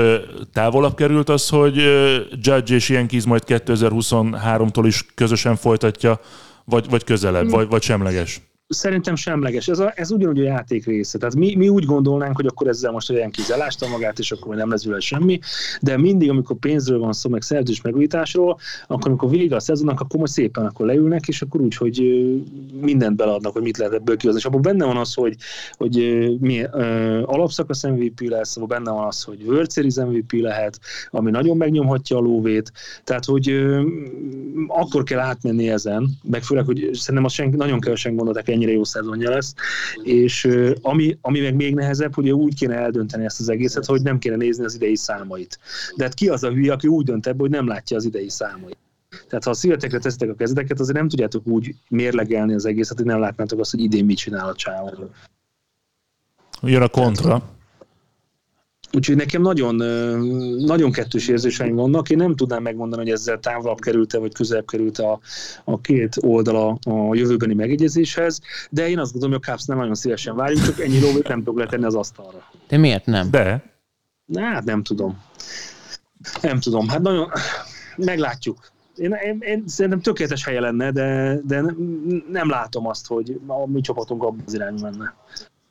[0.53, 1.77] távolabb került az, hogy
[2.31, 6.21] Judge és Yankees majd 2023-tól is közösen folytatja,
[6.65, 7.51] vagy, vagy közelebb, hmm.
[7.51, 8.41] vagy, vagy semleges?
[8.69, 9.69] Szerintem semleges.
[9.69, 11.19] Ez, a, ez ugyanúgy a játék része.
[11.19, 14.71] Tehát mi, mi úgy gondolnánk, hogy akkor ezzel most olyan kizelásta magát, és akkor nem
[14.71, 15.39] lesz vele semmi,
[15.81, 20.21] de mindig, amikor pénzről van szó, meg szerződés megújításról, akkor amikor vége a szezonnak, akkor
[20.21, 21.99] most szépen akkor leülnek, és akkor úgy, hogy
[22.81, 24.41] mindent beleadnak, hogy mit lehet ebből kihozni.
[24.41, 25.37] És abban benne van az, hogy,
[25.73, 26.63] hogy mi
[27.25, 30.79] alapszakasz MVP lesz, abban benne van az, hogy World Series MVP lehet,
[31.11, 32.73] ami nagyon megnyomhatja a lóvét.
[33.05, 33.65] Tehát, hogy
[34.67, 38.85] akkor kell átmenni ezen, meg főleg, hogy szerintem azt senki, nagyon kevesen gondolták ennyire jó
[38.85, 39.55] szezonja lesz,
[40.03, 40.49] és
[40.83, 44.37] ami, ami meg még nehezebb, hogy úgy kéne eldönteni ezt az egészet, hogy nem kéne
[44.37, 45.59] nézni az idei számait.
[45.97, 48.29] De hát ki az a hülye, aki úgy dönt ebbe, hogy nem látja az idei
[48.29, 48.77] számait.
[49.29, 53.07] Tehát ha a szívetekre tesztek a kezdeteket, azért nem tudjátok úgy mérlegelni az egészet, hogy
[53.07, 55.11] nem látnátok azt, hogy idén mit csinál a csávó.
[56.63, 57.54] Jön a kontra.
[58.95, 59.75] Úgyhogy nekem nagyon,
[60.65, 62.11] nagyon kettős érzéseim vannak.
[62.11, 65.21] Én nem tudnám megmondani, hogy ezzel távolabb került-e, vagy közelebb került a,
[65.65, 69.95] a két oldala a jövőbeni megegyezéshez, de én azt gondolom, hogy a Cubs nem nagyon
[69.95, 72.51] szívesen várjuk, csak ennyi lóvét nem tudok letenni az asztalra.
[72.69, 73.31] De miért nem?
[73.31, 73.63] De.
[74.25, 75.23] Na, hát nem tudom.
[76.43, 76.89] Nem tudom.
[76.89, 77.29] Hát nagyon...
[77.97, 78.73] Meglátjuk.
[78.97, 81.65] Én, én, én szerintem tökéletes helye lenne, de, de
[82.31, 85.15] nem, látom azt, hogy a mi csapatunk abban az irányban menne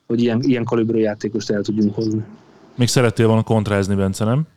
[0.07, 2.23] hogy ilyen, ilyen kalibrű játékost el tudjunk hozni.
[2.75, 4.47] Még szerettél volna kontrázni, Bence, nem?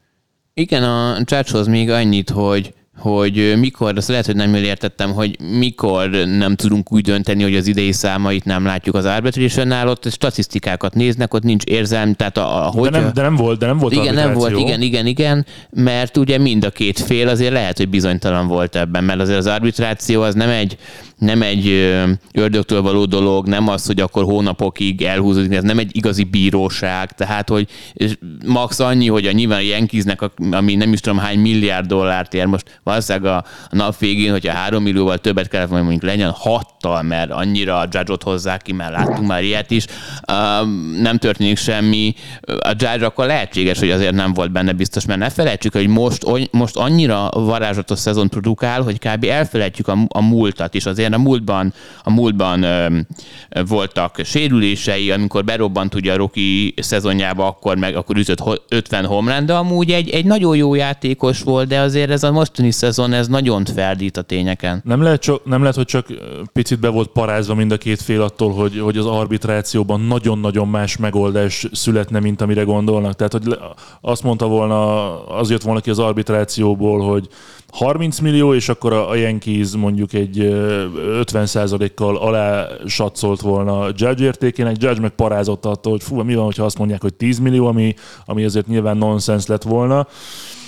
[0.54, 5.40] Igen, a Csácshoz még annyit, hogy hogy mikor, azt lehet, hogy nem jól értettem, hogy
[5.40, 10.94] mikor nem tudunk úgy dönteni, hogy az idei számait nem látjuk az arbitration ott statisztikákat
[10.94, 12.90] néznek, ott nincs érzelm, tehát a, a hogy...
[12.90, 16.16] De nem, de nem volt, de nem volt Igen, nem volt, igen, igen, igen, mert
[16.16, 20.22] ugye mind a két fél azért lehet, hogy bizonytalan volt ebben, mert azért az arbitráció
[20.22, 20.76] az nem egy,
[21.18, 21.66] nem egy
[22.32, 27.48] ördögtől való dolog, nem az, hogy akkor hónapokig elhúzódik, ez nem egy igazi bíróság, tehát,
[27.48, 27.68] hogy
[28.46, 32.46] max annyi, hogy a nyilván a Yankeesnek, ami nem is tudom hány milliárd dollárt ér,
[32.46, 33.36] most valószínűleg a,
[33.70, 37.88] a nap végén, hogyha három millióval többet kellett volna mondjuk legyen, hattal, mert annyira a
[37.90, 39.86] judge hozzák ki, mert láttunk már ilyet is,
[40.32, 42.14] um, nem történik semmi.
[42.40, 46.50] A judge akkor lehetséges, hogy azért nem volt benne biztos, mert ne felejtsük, hogy most,
[46.50, 49.24] most annyira varázslatos szezon produkál, hogy kb.
[49.24, 50.86] elfelejtjük a, a múltat is.
[50.86, 53.06] Azért a múltban, a múltban um,
[53.68, 59.54] voltak sérülései, amikor berobbant ugye a Roki szezonjába, akkor meg akkor ütött 50 homrán, de
[59.54, 63.64] amúgy egy, egy nagyon jó játékos volt, de azért ez a mostani szezon, ez nagyon
[63.64, 64.80] ferdít a tényeken.
[64.84, 66.06] Nem lehet, csak, nem lehet, hogy csak
[66.52, 70.96] picit be volt parázva mind a két fél attól, hogy, hogy az arbitrációban nagyon-nagyon más
[70.96, 73.14] megoldás születne, mint amire gondolnak.
[73.14, 73.58] Tehát, hogy
[74.00, 77.28] azt mondta volna, az jött volna ki az arbitrációból, hogy
[77.68, 80.54] 30 millió, és akkor a Yankees mondjuk egy
[81.22, 86.64] 50%-kal alá satszolt volna Judge értékének, Judge meg parázott attól, hogy fú, mi van, ha
[86.64, 90.06] azt mondják, hogy 10 millió, ami, ami azért nyilván nonsens lett volna.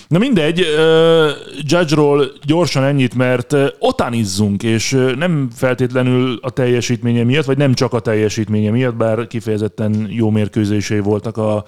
[0.08, 7.24] Na mindegy, uh, Judge-ról gyorsan ennyit, mert uh, otanizzunk, és uh, nem feltétlenül a teljesítménye
[7.24, 11.64] miatt, vagy nem csak a teljesítménye miatt, bár kifejezetten jó mérkőzései voltak a,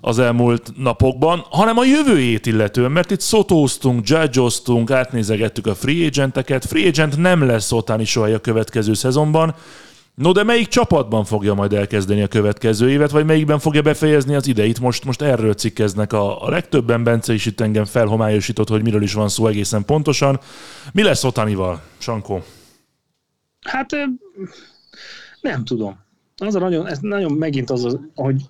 [0.00, 6.64] az elmúlt napokban, hanem a jövőjét illetően, mert itt szotóztunk, judge átnézegettük a free agenteket.
[6.64, 9.54] Free agent nem lesz Otani soha a következő szezonban,
[10.14, 14.46] No, de melyik csapatban fogja majd elkezdeni a következő évet, vagy melyikben fogja befejezni az
[14.46, 14.80] ideit?
[14.80, 17.04] Most, most erről cikkeznek a, a legtöbben.
[17.04, 20.40] Bence is itt engem felhomályosított, hogy miről is van szó egészen pontosan.
[20.92, 22.42] Mi lesz Otanival, Sankó?
[23.60, 23.90] Hát
[25.40, 25.98] nem tudom.
[26.40, 28.42] Az a nagyon, ez nagyon megint az, hogy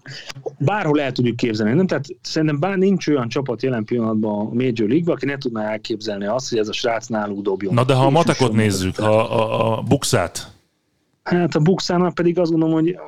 [0.59, 1.75] bárhol el tudjuk képzelni.
[1.75, 1.87] Nem?
[1.87, 6.27] Tehát szerintem bár nincs olyan csapat jelen pillanatban a Major League-ban, aki ne tudná elképzelni
[6.27, 7.75] azt, hogy ez a srác náluk dobjon.
[7.75, 10.53] Na de ha a matekot nézzük, a, a, a bukszát,
[11.23, 12.99] Hát a Buxának pedig azt gondolom, hogy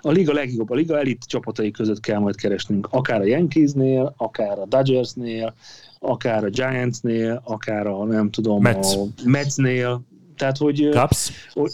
[0.00, 2.88] a liga legjobb, a liga elit csapatai között kell majd keresnünk.
[2.90, 5.54] Akár a Yankeesnél, akár a Dodgersnél,
[5.98, 8.94] akár a Giantsnél, akár a nem tudom, Mets.
[8.94, 10.02] a Metsnél.
[10.36, 11.30] Tehát, hogy, Cubs?
[11.52, 11.72] hogy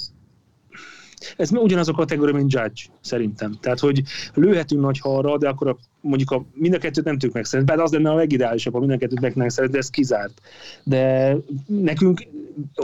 [1.37, 3.59] ez ugyanaz a kategória, mint Judge, szerintem.
[3.61, 4.03] Tehát, hogy
[4.35, 7.73] lőhetünk nagy halra, de akkor a mondjuk a, mind a kettőt nem tudjuk megszerezni.
[7.73, 10.41] Bár az lenne a legideálisabb, ha mind a kettőt meg megszerezni, de ez kizárt.
[10.83, 11.37] De
[11.67, 12.27] nekünk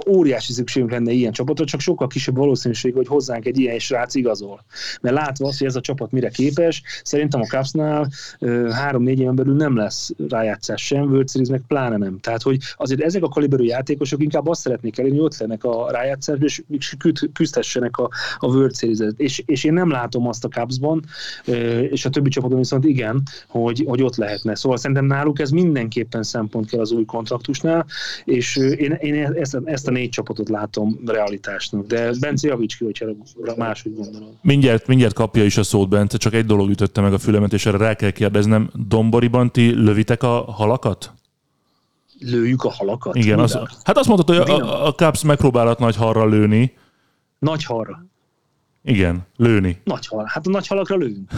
[0.09, 4.65] óriási szükségünk lenne ilyen csapatra, csak sokkal kisebb valószínűség, hogy hozzánk egy ilyen srác igazol.
[5.01, 8.09] Mert látva azt, hogy ez a csapat mire képes, szerintem a Cubsnál
[8.71, 12.19] három-négy éven belül nem lesz rájátszás sem, World Series meg pláne nem.
[12.21, 15.91] Tehát, hogy azért ezek a kaliberű játékosok inkább azt szeretnék elérni, hogy ott lennek a
[15.91, 16.97] rájátszásban, és
[17.33, 19.21] küzdhessenek a, a World Series-et.
[19.21, 21.05] És, és én nem látom azt a Cubsban,
[21.91, 24.55] és a többi csapaton viszont igen, hogy, hogy ott lehetne.
[24.55, 27.87] Szóval szerintem náluk ez mindenképpen szempont kell az új kontraktusnál,
[28.25, 31.87] és én, én ezt, ezt a négy csapatot látom realitásnak.
[31.87, 33.07] De Bence javíts ki, hogyha
[33.57, 34.33] máshogy gondolod.
[34.43, 37.67] Mindjárt, mindjárt kapja is a szót, Bence, csak egy dolog ütötte meg a fülemet, és
[37.67, 38.71] erre rá kell kérdeznem.
[38.89, 41.13] Domboriban ti lövitek a halakat?
[42.19, 43.17] Lőjük a halakat?
[43.17, 46.77] Igen, az, hát azt mondtad, hogy a, a Cubs megpróbálhat nagy harra lőni.
[47.39, 48.07] Nagy harra?
[48.85, 49.81] Igen, lőni.
[49.85, 50.25] Nagy hal.
[50.29, 51.31] Hát a nagy halakra lőünk.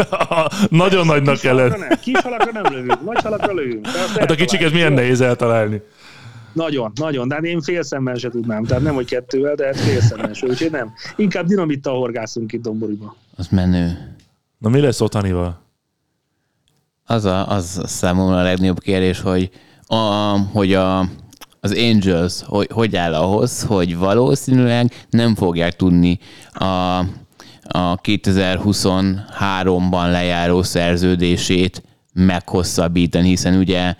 [0.70, 1.78] Nagyon nagynak kellett.
[1.78, 1.98] Nem.
[2.00, 3.86] Kis halakra nem lövünk, nagy halakra lövünk.
[4.18, 5.82] Hát a kicsiket milyen nehéz eltalálni.
[6.52, 9.76] Nagyon, nagyon, de hát én fél szemmel se tudnám, tehát nem, hogy kettővel, de hát
[9.76, 10.92] fél szemmel se, úgyhogy nem.
[11.16, 13.16] Inkább dinamittal horgászunk itt Domboriba.
[13.36, 14.16] Az menő.
[14.58, 15.60] Na mi lesz Otanival?
[17.04, 19.50] Az, a, az számomra a legnagyobb kérdés, hogy
[19.86, 19.96] a,
[20.52, 20.98] hogy a,
[21.60, 26.18] az Angels hogy, hogy áll ahhoz, hogy valószínűleg nem fogják tudni
[26.52, 26.98] a,
[27.62, 31.82] a 2023-ban lejáró szerződését
[32.12, 33.94] meghosszabbítani, hiszen ugye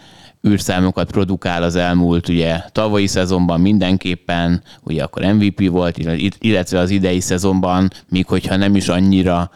[0.49, 5.99] űrszámokat produkál az elmúlt ugye tavalyi szezonban mindenképpen, ugye akkor MVP volt,
[6.39, 9.51] illetve az idei szezonban, míg hogyha nem is annyira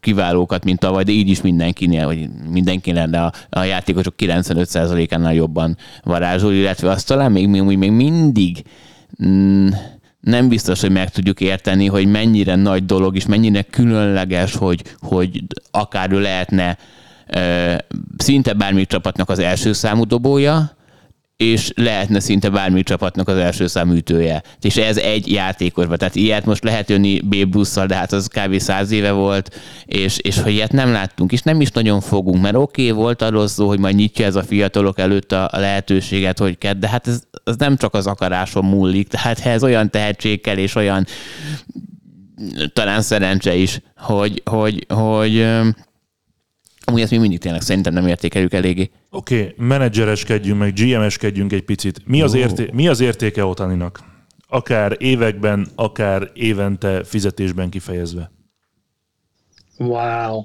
[0.00, 5.76] kiválókat, mint tavaly, de így is mindenkinél, vagy mindenkinél, de a, a játékosok 95%-ánál jobban
[6.02, 8.62] varázsol, illetve azt talán még, még, még mindig
[9.24, 9.68] mm,
[10.20, 15.42] nem biztos, hogy meg tudjuk érteni, hogy mennyire nagy dolog, és mennyire különleges, hogy, hogy
[15.70, 16.78] akár ő lehetne
[18.16, 20.78] szinte bármilyen csapatnak az első számú dobója,
[21.40, 24.42] és lehetne szinte bármi csapatnak az első számú ütője.
[24.60, 25.98] És ez egy játékosban.
[25.98, 28.58] Tehát ilyet most lehet jönni B busszal, de hát az kb.
[28.58, 32.54] száz éve volt, és, és hogy ilyet nem láttunk, és nem is nagyon fogunk, mert
[32.54, 36.38] oké, okay, volt arról szó, hogy majd nyitja ez a fiatalok előtt a, a lehetőséget,
[36.38, 40.40] hogy kell, de hát ez, ez nem csak az akaráson múlik, tehát ez olyan tehetség
[40.40, 41.06] kell, és olyan
[42.72, 45.46] talán szerencse is, hogy, hogy, hogy
[46.90, 48.90] Amúgy ezt mi mindig tényleg szerintem nem értékeljük eléggé.
[49.10, 52.06] Oké, okay, menedzsereskedjünk, meg GM-eskedjünk egy picit.
[52.06, 54.00] Mi az, érté- mi az értéke Otaninak?
[54.48, 58.30] Akár években, akár évente fizetésben kifejezve.
[59.78, 60.42] Wow.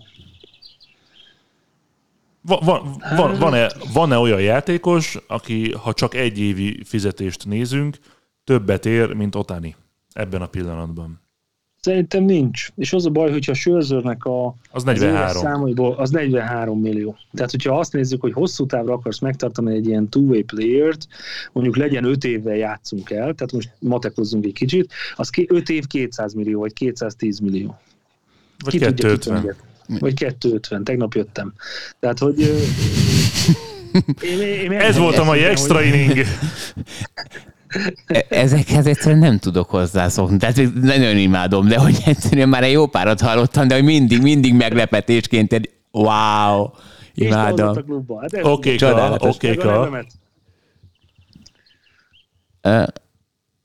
[2.41, 7.98] Va, va, va, van-e, van-e olyan játékos, aki, ha csak egy évi fizetést nézünk,
[8.43, 9.76] többet ér, mint Otani
[10.14, 11.24] ebben a pillanatban?
[11.86, 12.67] Szerintem nincs.
[12.75, 15.41] És az a baj, hogyha a Sörzörnek a az 43.
[15.41, 17.17] számaiból, az 43 millió.
[17.33, 21.07] Tehát, hogyha azt nézzük, hogy hosszú távra akarsz megtartani egy ilyen two-way player-t,
[21.51, 26.33] mondjuk legyen 5 évvel játszunk el, tehát most matekozzunk egy kicsit, az 5 év 200
[26.33, 27.79] millió, vagy 210 millió.
[28.63, 29.36] Vagy Ki 250.
[29.36, 29.55] Tudja,
[29.99, 31.53] vagy 250, tegnap jöttem.
[31.99, 32.39] Tehát, hogy...
[34.21, 36.17] én, én, én Ez volt a mai extra inning.
[38.05, 40.38] E, ezekhez egyszerűen nem tudok hozzászokni.
[40.38, 44.53] Tehát nagyon imádom, de hogy egyszerűen már egy jó párat hallottam, de hogy mindig, mindig
[44.53, 46.69] meglepetésként egy wow,
[47.13, 47.76] imádom.
[48.21, 48.76] Hát oké,
[49.21, 49.55] oké,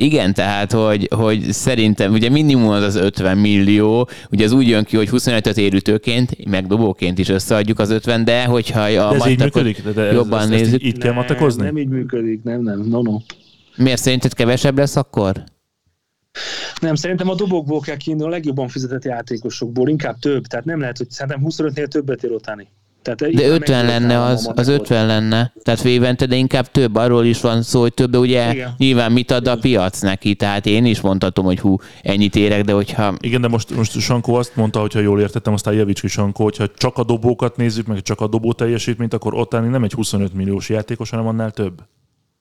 [0.01, 4.85] igen, tehát, hogy, hogy szerintem ugye minimum az az 50 millió, ugye ez úgy jön
[4.85, 9.27] ki, hogy 25-öt érütőként, meg dobóként is összeadjuk az 50, de hogyha a de ez
[9.27, 9.83] így működik?
[9.83, 10.85] De, de jobban ez, nézzük.
[10.85, 11.63] Így kell matekozni?
[11.63, 13.17] Nem így működik, nem, nem, no, no.
[13.83, 15.45] Miért szerinted kevesebb lesz akkor?
[16.81, 20.45] Nem, szerintem a dobokból kell kiindulni a legjobban fizetett játékosokból, inkább több.
[20.47, 22.69] Tehát nem lehet, hogy szerintem 25-nél többet ér otáni.
[23.03, 25.53] Tehát de 50 lenne az, az 50 lenne.
[25.63, 28.75] Tehát évente, de inkább több, arról is van szó, hogy több, de ugye Igen.
[28.77, 32.73] nyilván mit ad a piac neki, tehát én is mondhatom, hogy hú, ennyit érek, de
[32.73, 33.15] hogyha...
[33.21, 36.67] Igen, de most, most Sankó azt mondta, hogyha jól értettem, aztán Javics ki Sankó, hogyha
[36.75, 40.69] csak a dobókat nézzük, meg csak a dobó teljesítményt, akkor Otáni nem egy 25 milliós
[40.69, 41.83] játékos, hanem annál több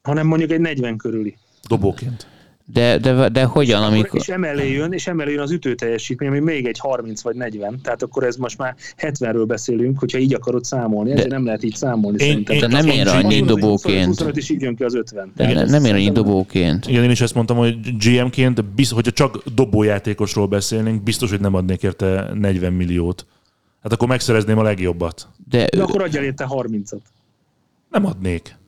[0.10, 1.38] hanem mondjuk egy 40 körüli.
[1.68, 2.28] Dobóként.
[2.74, 4.20] De, de, de hogyan, amikor...
[4.20, 7.80] És emellé jön, és emellé jön az ütő teljesítmény, ami még egy 30 vagy 40,
[7.84, 11.76] tehát akkor ez most már 70-ről beszélünk, hogyha így akarod számolni, ezért nem lehet így
[11.76, 12.56] számolni én, szerintem.
[12.56, 14.06] Én, de nem ér annyi dobóként.
[14.06, 15.32] 25 is így jön ki az 50.
[15.36, 16.88] De nem, nem ér annyi dobóként.
[16.88, 21.54] Igen, én is ezt mondtam, hogy GM-ként, biztos, hogyha csak dobójátékosról beszélnénk, biztos, hogy nem
[21.54, 23.26] adnék érte 40 milliót.
[23.84, 25.28] Hát akkor megszerezném a legjobbat.
[25.50, 27.00] De, de akkor adjál érte 30-at.
[27.90, 28.59] Nem adnék.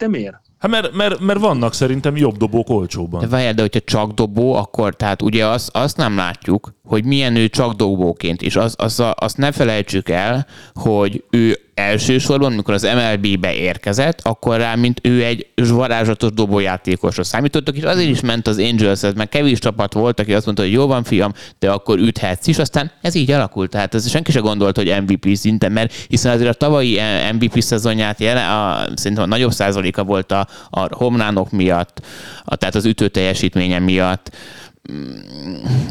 [0.00, 0.40] Te miért?
[0.58, 3.20] Hát mert, mert, mert vannak szerintem jobb dobók olcsóban.
[3.20, 7.36] De várjál, de hogyha csak dobó, akkor tehát ugye azt, azt nem látjuk, hogy milyen
[7.36, 8.42] ő csak dobóként.
[8.42, 14.56] És azt, azt, azt ne felejtsük el, hogy ő elsősorban, amikor az MLB-be érkezett, akkor
[14.56, 19.58] rá, mint ő egy varázslatos dobójátékosra számítottak, és azért is ment az angels mert kevés
[19.58, 23.14] csapat volt, aki azt mondta, hogy jó van, fiam, de akkor üthetsz is, aztán ez
[23.14, 23.70] így alakult.
[23.70, 27.00] Tehát ez senki se gondolt, hogy MVP szinten, mert hiszen azért a tavalyi
[27.32, 32.00] MVP szezonját jelen, a, szerintem a nagyobb százaléka volt a, a homlánok miatt,
[32.44, 34.30] a, tehát az ütő teljesítménye miatt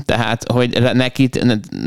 [0.06, 1.30] tehát, hogy neki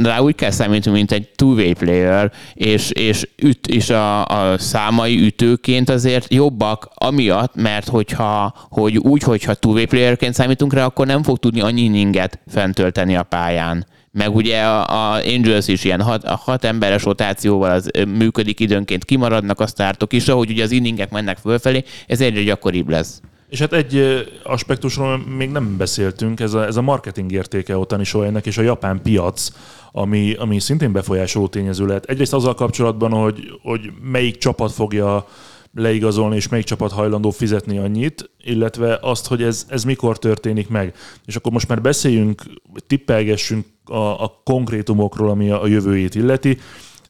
[0.02, 5.26] rá úgy kell számítani, mint egy two-way player, és, és, üt, és a, a számai
[5.26, 11.22] ütőként azért jobbak, amiatt, mert hogyha, hogy úgy, hogyha two-way playerként számítunk rá, akkor nem
[11.22, 13.86] fog tudni annyi inninget fentölteni a pályán.
[14.10, 19.04] Meg ugye a, a Angels is ilyen hat, a hat emberes rotációval az működik időnként,
[19.04, 23.20] kimaradnak a startok is, ahogy ugye az inningek mennek fölfelé, ez egyre gyakoribb lesz.
[23.52, 28.46] És hát egy aspektusról még nem beszéltünk, ez a, ez a marketing értéke Otani Shoheinek
[28.46, 29.48] és a japán piac,
[29.90, 32.04] ami, ami szintén befolyásoló tényező lehet.
[32.04, 35.26] Egyrészt azzal kapcsolatban, hogy, hogy melyik csapat fogja
[35.74, 40.94] leigazolni, és melyik csapat hajlandó fizetni annyit, illetve azt, hogy ez, ez mikor történik meg.
[41.26, 42.42] És akkor most már beszéljünk,
[42.86, 46.58] tippelgessünk a, a konkrétumokról, ami a, a jövőjét illeti.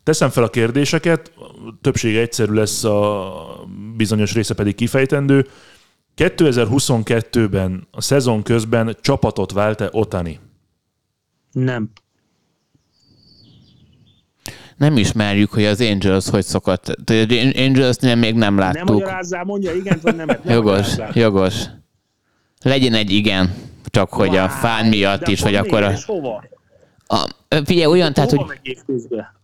[0.02, 1.32] Teszem fel a kérdéseket,
[1.80, 3.32] többsége egyszerű lesz, a
[3.96, 5.46] bizonyos része pedig kifejtendő.
[6.16, 10.40] 2022-ben a szezon közben csapatot vált-e Otani?
[11.52, 11.90] Nem.
[14.76, 16.96] Nem ismerjük, hogy az Angels hogy szokott.
[17.56, 18.84] angels nem még nem láttuk.
[18.84, 20.44] Nem magyarázzál, mondja igen vagy nemet.
[20.44, 21.64] Nem jogos, jogos.
[22.62, 23.54] Legyen egy igen,
[23.84, 25.92] csak hogy a fán miatt is, hogy akkor a...
[26.06, 26.44] hova?
[27.06, 27.28] A,
[27.64, 28.60] figyelj, olyan, tehát, hogy...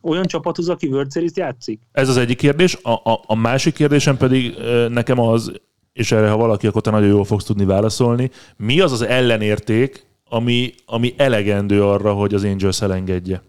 [0.01, 1.81] Olyan csapathoz, aki World Series játszik?
[1.93, 2.79] Ez az egyik kérdés.
[2.83, 4.55] A, a, a másik kérdésem pedig
[4.89, 5.53] nekem az,
[5.99, 8.31] és erre ha valaki, akkor te nagyon jól fogsz tudni válaszolni.
[8.57, 13.43] Mi az az ellenérték, ami, ami elegendő arra, hogy az Angels elengedje?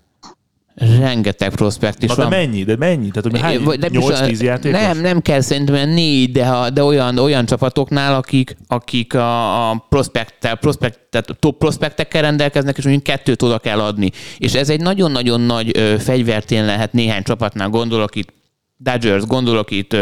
[1.00, 2.30] Rengeteg prospekt is Na, van.
[2.30, 2.64] de mennyi?
[2.64, 3.10] De mennyi?
[3.10, 3.62] Tehát, hogy hány?
[3.92, 4.80] Is 8-10 a- játékos?
[4.82, 9.86] Nem, nem kell szerintem négy, de, ha, de olyan, olyan csapatoknál, akik, akik a, a
[9.90, 14.12] prospekttel, prospekt, tehát top prospektekkel rendelkeznek, és mondjuk kettőt oda kell adni.
[14.38, 18.34] És ez egy nagyon-nagyon nagy ö, fegyvertén lehet néhány csapatnál, gondolok itt
[18.82, 19.98] Dodgers, gondolok itt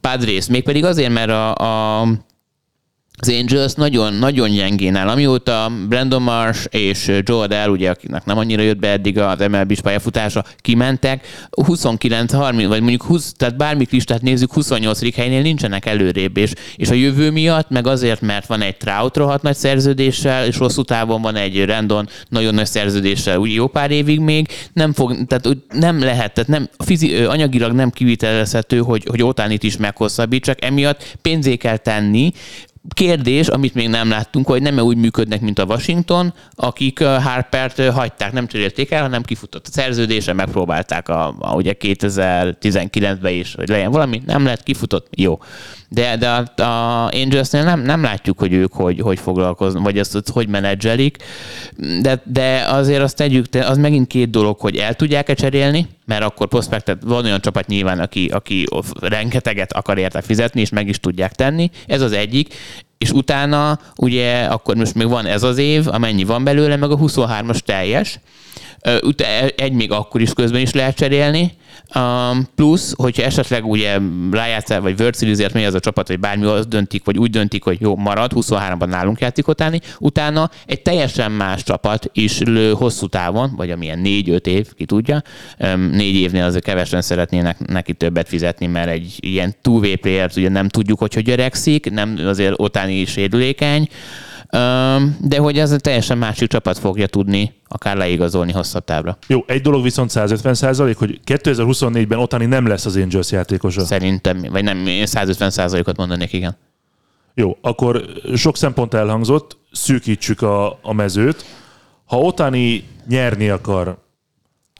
[0.00, 1.54] Padres, mégpedig azért, mert a,
[2.00, 2.08] a
[3.18, 5.08] az Angels nagyon, nagyon gyengén áll.
[5.08, 9.80] Amióta Brandon Marsh és Joe Adele, ugye, akinek nem annyira jött be eddig az MLB-s
[9.80, 15.14] pályafutása, kimentek, 29-30, vagy mondjuk 20, tehát bármik listát nézzük, 28.
[15.14, 19.42] helynél nincsenek előrébb, és, és a jövő miatt, meg azért, mert van egy Trout rohadt
[19.42, 24.20] nagy szerződéssel, és hosszú távon van egy Rendon nagyon nagy szerződéssel, úgy jó pár évig
[24.20, 29.22] még, nem fog, tehát úgy nem lehet, tehát nem, fizi, anyagilag nem kivitelezhető, hogy, hogy
[29.22, 32.32] Otánit is meghosszabbítsak, emiatt pénzé kell tenni,
[32.94, 38.32] Kérdés, amit még nem láttunk, hogy nem úgy működnek, mint a Washington, akik Harpert hagyták,
[38.32, 43.90] nem cserélték el, hanem kifutott a szerződése, megpróbálták a, a ugye 2019-ben is, hogy legyen
[43.90, 45.38] valami, nem lett, kifutott, jó.
[45.88, 50.14] De, de a, a Angelsnél nem, nem látjuk, hogy ők hogy, hogy foglalkoznak, vagy ezt,
[50.14, 51.16] ezt hogy menedzselik,
[52.00, 56.48] de, de azért azt tegyük, az megint két dolog, hogy el tudják-e cserélni, mert akkor
[56.48, 58.64] prospektet, van olyan csapat nyilván, aki, aki
[59.00, 62.54] rengeteget akar érte fizetni, és meg is tudják tenni, ez az egyik,
[62.98, 66.96] és utána ugye akkor most még van ez az év, amennyi van belőle, meg a
[66.96, 68.20] 23-as teljes,
[69.56, 71.52] egy még akkor is közben is lehet cserélni,
[71.94, 73.98] Um, plusz, hogyha esetleg ugye
[74.30, 77.62] rájátszál, vagy World Series-ért megy az a csapat, vagy bármi, az döntik, vagy úgy döntik,
[77.62, 83.06] hogy jó, marad, 23-ban nálunk játszik utáni, utána egy teljesen más csapat is lő hosszú
[83.06, 85.22] távon, vagy amilyen 4-5 év, ki tudja,
[85.90, 90.68] négy évnél azért kevesen szeretnének neki többet fizetni, mert egy ilyen two-way player ugye nem
[90.68, 93.88] tudjuk, hogy hogy öregszik, nem azért otáni sérülékeny,
[95.20, 99.18] de hogy ez teljesen másik csapat fogja tudni akár leigazolni hosszabb távra.
[99.26, 103.84] Jó, egy dolog viszont 150 százalék, hogy 2024-ben Otani nem lesz az Angels játékosa.
[103.84, 106.56] Szerintem, vagy nem, én 150 százalékot mondanék, igen.
[107.34, 111.44] Jó, akkor sok szempont elhangzott, szűkítsük a, a mezőt.
[112.04, 113.98] Ha Otani nyerni akar,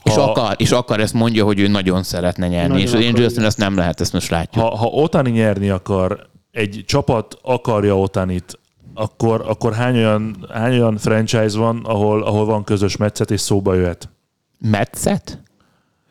[0.03, 3.05] És, Ha- akar, és akar, ezt mondja, hogy ő nagyon szeretne nyerni, Nagyon és az
[3.05, 4.63] Angelsnél ezt nem lehet, ezt most látjuk.
[4.63, 8.59] ha, ha Otani nyerni akar, egy csapat akarja Otanit,
[8.97, 13.73] akkor, akkor hány, olyan, hány olyan franchise van, ahol, ahol van közös metszet és szóba
[13.73, 14.09] jöhet?
[14.59, 15.39] Metszet?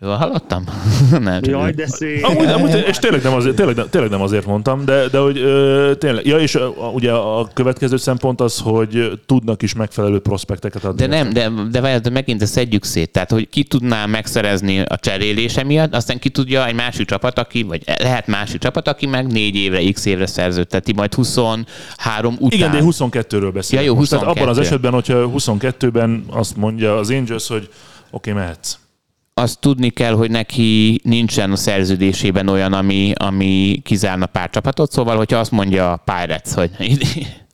[0.00, 0.64] Jól hallottam?
[1.10, 2.24] nem, csak Jaj, de szép.
[2.24, 5.38] Amúgy, amúgy, és tényleg nem, azért, tényleg, nem, tényleg nem azért mondtam, de, de hogy
[5.38, 6.26] ö, tényleg.
[6.26, 11.06] Ja, és ö, ugye a következő szempont az, hogy tudnak is megfelelő prospekteket adni.
[11.06, 13.10] De nem, de, de várjál, de megint ezt szedjük szét.
[13.10, 17.62] Tehát, hogy ki tudná megszerezni a cserélése miatt, aztán ki tudja egy másik csapat, aki,
[17.62, 22.58] vagy lehet másik csapat, aki meg négy évre, x évre szerződteti, majd 23 után.
[22.58, 23.84] Igen, de én 22-ről beszélek.
[23.84, 24.10] Ja, jó, most.
[24.10, 24.40] Tehát 22.
[24.40, 27.68] abban az esetben, hogyha 22-ben azt mondja az Angels, hogy
[28.10, 28.76] oké, okay, mehetsz.
[29.40, 35.16] Azt tudni kell, hogy neki nincsen a szerződésében olyan, ami, ami kizárna pár csapatot, szóval,
[35.16, 36.70] hogyha azt mondja a Pirates, hogy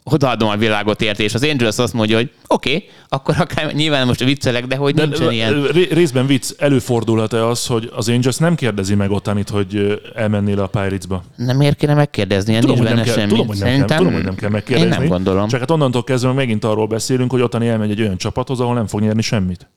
[0.04, 4.06] odaadom a világot érte, és az Angels azt mondja, hogy oké, okay, akkor akár nyilván
[4.06, 5.62] most viccelek, de hogy De nincsen ilyen.
[5.62, 10.66] ré- részben vicc, előfordulhat-e az, hogy az Angels nem kérdezi meg Otanit, hogy elmennél a
[10.66, 11.22] Pirates-ba?
[11.36, 13.28] Nem miért kéne megkérdezni, ilyen Tudom, nincs benne kell, semmi.
[13.28, 14.92] tudom, hogy nem kell, tudom, hogy nem kell megkérdezni.
[14.92, 15.48] Én nem gondolom.
[15.48, 18.86] Csak hát onnantól kezdve megint arról beszélünk, hogy Otani elmegy egy olyan csapathoz, ahol nem
[18.86, 19.68] fog nyerni semmit.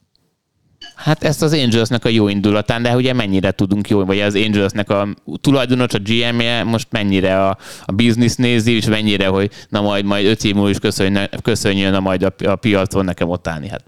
[0.96, 4.89] Hát ezt az Angelsnek a jó indulatán, de ugye mennyire tudunk jó, vagy az Angelsnek
[4.89, 5.08] a
[5.41, 10.26] tulajdonos, a GM-je most mennyire a, a business nézi, és mennyire, hogy na majd, majd
[10.26, 13.70] öt év múlva is köszönjön, köszönjön a majd a, a piacon nekem ott állni.
[13.70, 13.84] Hát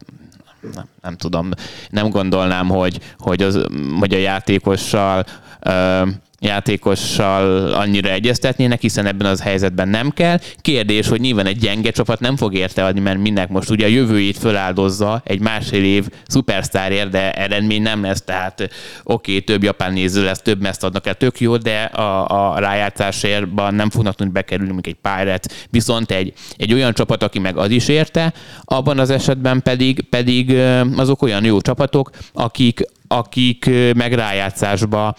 [0.74, 1.50] nem, nem tudom,
[1.90, 3.66] nem gondolnám, hogy, hogy, az,
[4.00, 5.26] hogy a játékossal
[5.60, 6.02] ö,
[6.40, 10.40] játékossal annyira egyeztetnének, hiszen ebben az helyzetben nem kell.
[10.62, 13.90] Kérdés, hogy nyilván egy gyenge csapat nem fog érte adni, mert mindenek most ugye a
[13.90, 18.62] jövőjét föláldozza egy másfél év szupersztárért, de eredmény nem lesz, tehát
[19.04, 22.60] oké, okay, több japán néző lesz, több meszt adnak el, tök jó, de a, a
[22.60, 27.58] rájátszásérban nem fognak tudni bekerülni, mint egy Pirates, viszont egy, egy olyan csapat, aki meg
[27.58, 28.34] az is érte,
[28.64, 30.58] abban az esetben pedig, pedig
[30.96, 35.16] azok olyan jó csapatok, akik, akik meg rájátszásba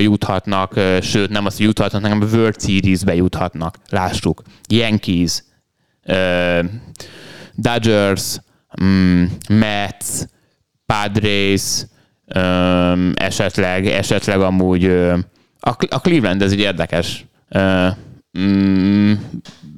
[0.00, 3.76] juthatnak, sőt nem azt, hogy juthatnak, hanem a World Series-be juthatnak.
[3.88, 4.42] Lássuk.
[4.68, 5.42] Yankees,
[7.54, 8.36] Dodgers,
[8.82, 10.06] mm, Mets,
[10.86, 11.86] Padres,
[13.14, 14.84] esetleg, esetleg amúgy
[15.60, 17.26] a, Cleveland ez egy érdekes
[18.38, 19.12] mm,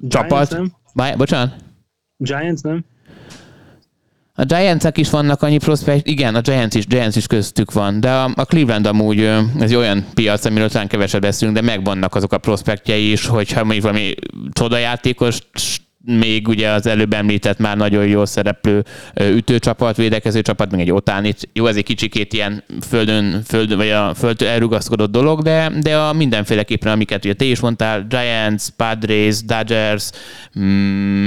[0.09, 0.51] csapat.
[0.51, 0.73] nem?
[0.95, 1.55] Bá- Bocsánat?
[2.17, 2.85] Giants, nem?
[4.35, 8.11] A giants is vannak annyi prospekt, igen, a Giants is, Giants is köztük van, de
[8.11, 12.33] a, a Cleveland amúgy ez egy olyan piac, amiről talán keveset beszélünk, de megvannak azok
[12.33, 14.15] a prospektjei is, hogyha mondjuk valami
[14.53, 15.39] csodajátékos
[16.05, 18.85] még ugye az előbb említett már nagyon jól szereplő
[19.15, 21.49] ütőcsapat, védekező csapat, meg egy otánit.
[21.53, 26.13] Jó, ez egy kicsikét ilyen földön, földön vagy a földön elrugaszkodott dolog, de, de a
[26.13, 30.11] mindenféleképpen, amiket ugye te is mondtál, Giants, Padres, Dodgers,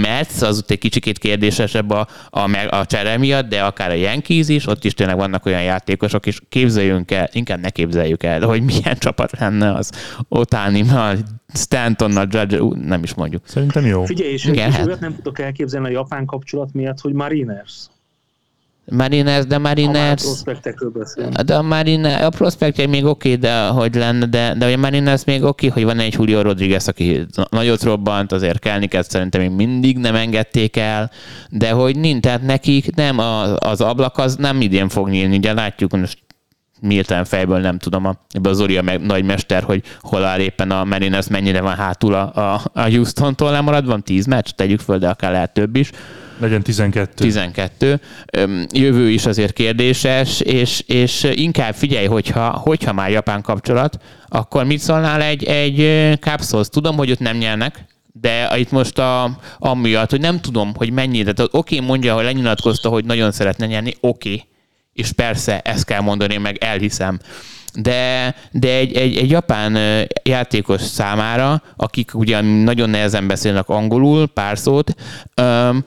[0.01, 4.47] Mets, az ott egy kicsikét kérdésesebb a, a, a csere miatt, de akár a Yankees
[4.47, 8.61] is, ott is tényleg vannak olyan játékosok, és képzeljünk el, inkább ne képzeljük el, hogy
[8.61, 9.91] milyen csapat lenne az
[10.30, 10.82] Otáni,
[11.54, 13.41] Stantonnal, Judge, ú, nem is mondjuk.
[13.45, 14.04] Szerintem jó.
[14.06, 14.86] Figyelj, és, Igen, és hát.
[14.86, 17.88] olyat nem tudok elképzelni a japán kapcsolat miatt, hogy Mariners.
[18.86, 20.24] Mariners, de Mariners...
[21.34, 24.78] A De a Mariners, a prospektje még oké, okay, de hogy lenne, de, de a
[24.78, 29.41] Mariners még oké, okay, hogy van egy Julio Rodriguez, aki nagyot robbant, azért Kelniket szerintem
[29.41, 31.12] még mindig nem engedték el,
[31.49, 35.54] de hogy nincs, tehát nekik nem, az, az ablak az nem idén fog nyílni, ugye
[35.54, 36.22] látjuk, most
[36.86, 40.39] Milten fejből nem tudom, a, ebbe az Ori a meg, nagy mester, hogy hol áll
[40.39, 44.79] éppen a Mariners, mennyire van hátul a, a, a Houston-tól lemarad, van 10 meccs, tegyük
[44.79, 45.91] föl, de akár lehet több is.
[46.39, 47.11] Legyen 12.
[47.15, 47.99] 12.
[48.71, 54.79] Jövő is azért kérdéses, és, és inkább figyelj, hogyha, hogyha már japán kapcsolat, akkor mit
[54.79, 55.77] szólnál egy, egy
[56.19, 56.69] Capshoz?
[56.69, 57.86] Tudom, hogy ott nem nyernek,
[58.21, 62.23] de itt most a, amiatt, hogy nem tudom, hogy mennyire, tehát oké, okay, mondja, hogy
[62.23, 64.51] lenyilatkozta, hogy nagyon szeretne nyerni, oké, okay
[64.93, 67.19] és persze ezt kell mondani, meg elhiszem.
[67.73, 69.77] De, de egy, egy, egy japán
[70.23, 74.95] játékos számára, akik ugye nagyon nehezen beszélnek angolul, pár szót,
[75.41, 75.85] um,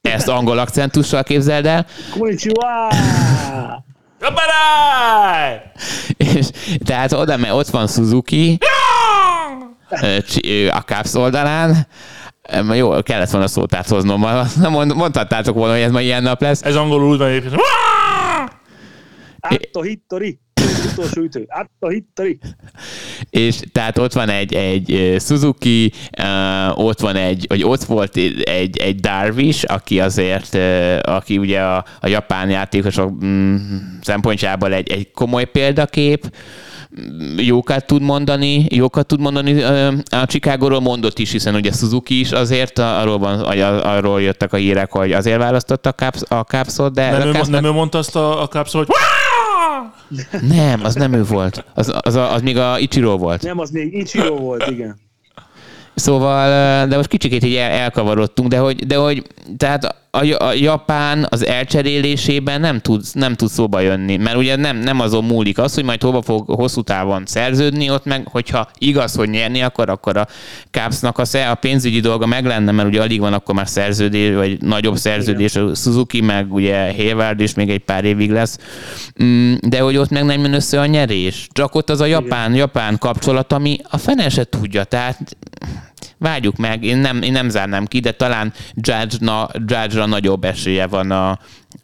[0.00, 1.86] ezt angol akcentussal képzeld el.
[6.16, 6.46] és
[6.84, 8.58] tehát oda, mert ott van Suzuki,
[10.70, 11.86] a Caps oldalán,
[12.74, 14.20] jó, kellett volna szót áthoznom,
[14.70, 16.62] mond, mondhattátok volna, hogy ez ma ilyen nap lesz.
[16.62, 17.54] Ez angolul úgy van egyébként.
[19.40, 20.38] Atto hittori.
[20.92, 21.46] Utolsó ütő.
[21.48, 22.38] Atto hittori.
[23.30, 25.92] És tehát ott van egy, egy Suzuki,
[26.74, 30.54] ott van egy, vagy ott volt egy, egy Darvish, aki azért,
[31.06, 33.56] aki ugye a, a japán játékosok mm,
[34.00, 36.30] szempontjából egy, egy komoly példakép,
[37.36, 39.62] jókat tud mondani, jókat tud mondani
[40.08, 43.40] a Chicago-ról mondott is, hiszen ugye Suzuki is azért, arról, van,
[43.80, 47.10] arról jöttek a hírek, hogy azért választotta a, Caps, a Capsot, de...
[47.10, 47.60] Nem, a ő, Capsnak...
[47.60, 48.96] nem ő mondta azt a, a Capsot, hogy
[50.48, 51.64] nem, az nem ő volt.
[51.74, 53.42] Az, az, az, az még a Ichiro volt.
[53.42, 54.96] Nem, az még Ichiro volt, igen.
[55.94, 59.26] Szóval, de most kicsikét így el, elkavarodtunk, de hogy, de hogy
[59.56, 64.76] tehát a, a Japán az elcserélésében nem tud, nem tud szóba jönni, mert ugye nem,
[64.76, 69.14] nem azon múlik az, hogy majd hova fog hosszú távon szerződni, ott meg, hogyha igaz,
[69.14, 70.26] hogy nyerni akar, akkor a
[70.70, 74.62] Capsnak a, a pénzügyi dolga meg lenne, mert ugye alig van akkor már szerződés, vagy
[74.62, 78.58] nagyobb szerződés, a Suzuki, meg ugye Hayward is még egy pár évig lesz,
[79.22, 81.48] mm, de hogy ott meg nem jön össze a nyerés.
[81.52, 85.36] Csak ott az a japán-japán kapcsolat, ami a fene se tudja, tehát
[86.18, 91.10] várjuk meg, én nem, én nem zárnám ki, de talán Judge-na, Judge-ra nagyobb esélye van
[91.10, 91.30] a,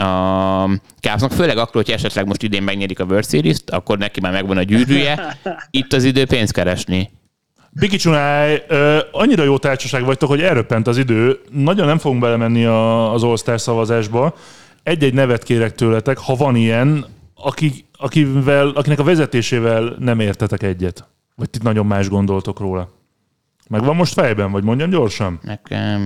[0.03, 4.33] a Cavsnak, főleg akkor, hogy esetleg most idén megnyerik a World Series-t, akkor neki már
[4.33, 5.39] megvan a gyűrűje.
[5.71, 7.11] Itt az idő pénzt keresni.
[7.73, 8.65] Biki Csunály,
[9.13, 11.41] annyira jó társaság vagytok, hogy elröppent az idő.
[11.51, 14.35] Nagyon nem fogunk belemenni a, az All-Star szavazásba.
[14.83, 17.05] Egy-egy nevet kérek tőletek, ha van ilyen,
[17.35, 21.09] aki, akivel, akinek a vezetésével nem értetek egyet.
[21.37, 23.00] Vagy itt nagyon más gondoltok róla.
[23.71, 25.39] Meg van most fejben, vagy mondjam gyorsan?
[25.43, 26.01] Nekem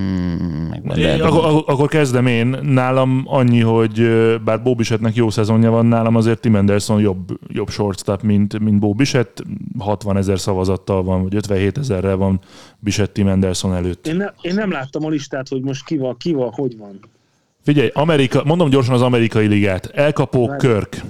[0.71, 0.99] megvan.
[0.99, 2.47] Én, akkor, akkor kezdem én.
[2.63, 4.09] Nálam annyi, hogy
[4.45, 9.43] bár Bóbisetnek jó szezonja van, nálam azért Tim Anderson jobb, jobb shortstop, mint, mint Bóbiset.
[9.79, 12.41] 60 ezer szavazattal van, vagy 57 ezerrel van
[12.79, 14.07] Biset Tim Anderson előtt.
[14.07, 17.01] Én, ne, én nem láttam a listát, hogy most ki van, ki van, hogy van.
[17.63, 19.87] Figyelj, Amerika, mondom gyorsan az amerikai ligát.
[19.87, 20.59] Elkapó Várj.
[20.67, 21.01] Körk,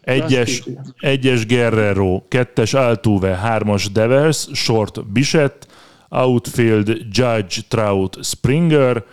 [0.00, 0.62] egyes,
[0.98, 5.66] egyes Guerrero, kettes Altuve, hármas Devers, short Biset,
[6.14, 9.04] outfield Judge, Trout, Springer,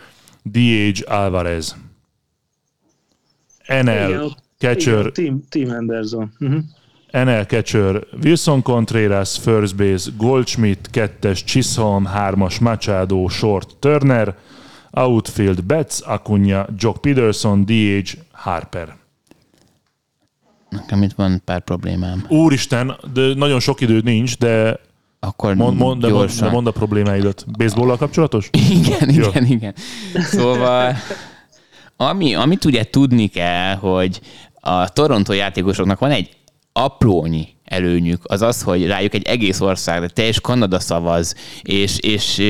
[0.43, 1.75] DH Alvarez.
[3.67, 4.99] NL igen, catcher.
[4.99, 6.31] Igen, Team, team Anderson.
[6.39, 6.63] Uh-huh.
[7.11, 14.35] NL catcher Wilson Contreras, first base Goldschmidt, kettes Chisholm, hármas Machado, short Turner,
[14.91, 18.95] outfield Betts, Acuna, Jock Peterson, DH Harper.
[20.69, 22.25] Nekem itt van pár problémám.
[22.29, 24.79] Úristen, de nagyon sok időd nincs, de
[25.23, 27.45] akkor mond, mond, de, mond, de mond a problémáidat.
[27.57, 28.49] Baseball kapcsolatos?
[28.51, 29.27] Igen, Jó.
[29.27, 29.73] igen, igen.
[30.13, 30.95] Szóval,
[31.97, 34.21] ami, amit ugye tudni kell, hogy
[34.53, 36.29] a Toronto játékosoknak van egy
[36.73, 42.41] aprónyi előnyük, az az, hogy rájuk egy egész ország, de teljes Kanada szavaz, és, és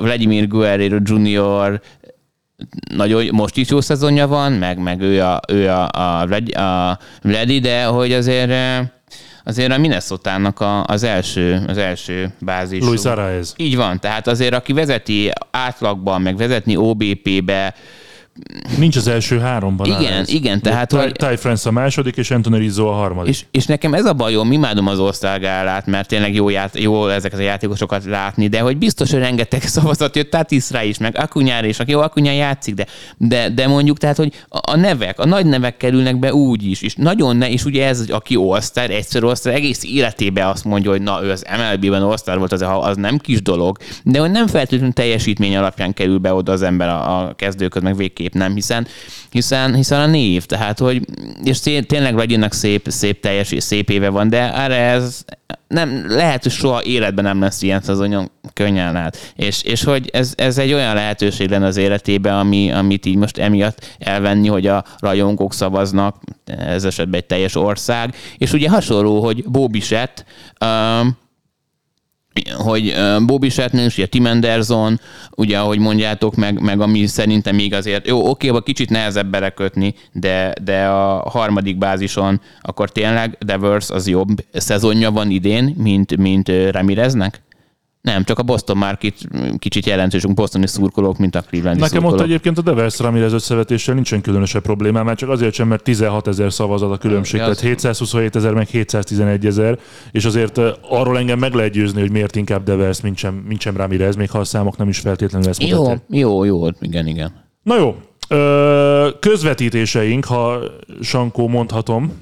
[0.00, 1.80] Vladimir Guerrero Jr.
[2.94, 6.20] nagyon, most is jó szezonja van, meg, meg ő a, ő a, a,
[6.60, 8.50] a Vladi, de hogy azért
[9.46, 12.84] azért a Minnesota-nak a, az első, az első bázis.
[12.84, 13.54] Luis Arraez.
[13.56, 17.74] Így van, tehát azért aki vezeti átlagban, meg vezetni OBP-be,
[18.78, 19.86] Nincs az első háromban.
[19.86, 20.28] Igen, Arraez.
[20.28, 23.30] igen, tehát, Ty, hogy- Ty France a második, és Anthony Rizzo a harmadik.
[23.30, 27.38] És, és nekem ez a bajom, imádom az osztágálát, mert tényleg jó, ját, jó ezeket
[27.38, 31.78] a játékosokat látni, de hogy biztos, hogy rengeteg szavazat jött Tatisra is, meg Akunyára is,
[31.80, 35.46] aki jó Akunyá játszik, de, de, de mondjuk, tehát, hogy a, a nevek, a nagy
[35.46, 39.52] nevek kerülnek be úgy is, és nagyon ne, és ugye ez, aki All-Star, egyszer All-Star,
[39.54, 43.42] egész életében azt mondja, hogy na, ő az MLB-ben All-Star volt, az, az nem kis
[43.42, 47.82] dolog, de hogy nem feltétlenül teljesítmény alapján kerül be oda az ember a, a kezdőköz,
[47.82, 48.86] meg végképp nem, hiszen,
[49.30, 51.06] hiszen, hiszen a név, tehát, hogy,
[51.44, 55.24] és té- tényleg Ragyinak szép, szép teljes, szép éve van, de erre ez
[55.68, 59.32] nem, lehet, hogy soha életben nem lesz ilyen szezonja, könnyen lehet.
[59.36, 63.38] És, és hogy ez, ez, egy olyan lehetőség lenne az életében, ami, amit így most
[63.38, 69.44] emiatt elvenni, hogy a rajongók szavaznak, ez esetben egy teljes ország, és ugye hasonló, hogy
[69.44, 70.24] Bobisett,
[70.60, 71.16] um,
[72.56, 72.94] hogy
[73.26, 75.00] Bobby Shatner, ugye Tim Anderson,
[75.36, 79.94] ugye ahogy mondjátok, meg, meg ami szerintem még azért, jó, oké, okay, kicsit nehezebb belekötni,
[80.12, 86.52] de, de a harmadik bázison akkor tényleg Devers az jobb szezonja van idén, mint, mint
[86.70, 87.45] Ramireznek?
[88.06, 89.28] Nem, csak a Boston már kicsit,
[89.58, 92.20] kicsit jelentősünk bostoni szurkolók, mint a Clevelandi Nekem szurkolók.
[92.20, 96.26] ott egyébként a Devers Ramirez összevetéssel nincsen különösebb problémám, már csak azért sem, mert 16
[96.26, 99.78] ezer szavazat a különbség, tehát az- 727 ezer meg 711 ezer,
[100.12, 103.76] és azért arról engem meg lehet győzni, hogy miért inkább Devers, mint sem, mint sem
[103.76, 107.32] Ramirez, még ha a számok nem is feltétlenül ezt Jó, jó, jó, igen, igen.
[107.62, 107.96] Na jó,
[108.28, 110.58] ö, közvetítéseink, ha
[111.00, 112.12] Sankó mondhatom,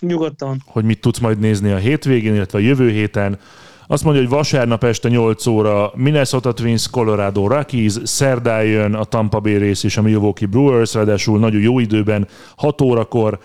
[0.00, 0.62] Nyugodtan.
[0.66, 3.38] hogy mit tudsz majd nézni a hétvégén, illetve a jövő héten.
[3.92, 9.40] Azt mondja, hogy vasárnap este 8 óra Minnesota Twins, Colorado Rockies, szerdán jön a Tampa
[9.40, 13.38] Bay rész és a Milwaukee Brewers, ráadásul nagyon jó időben, 6 órakor,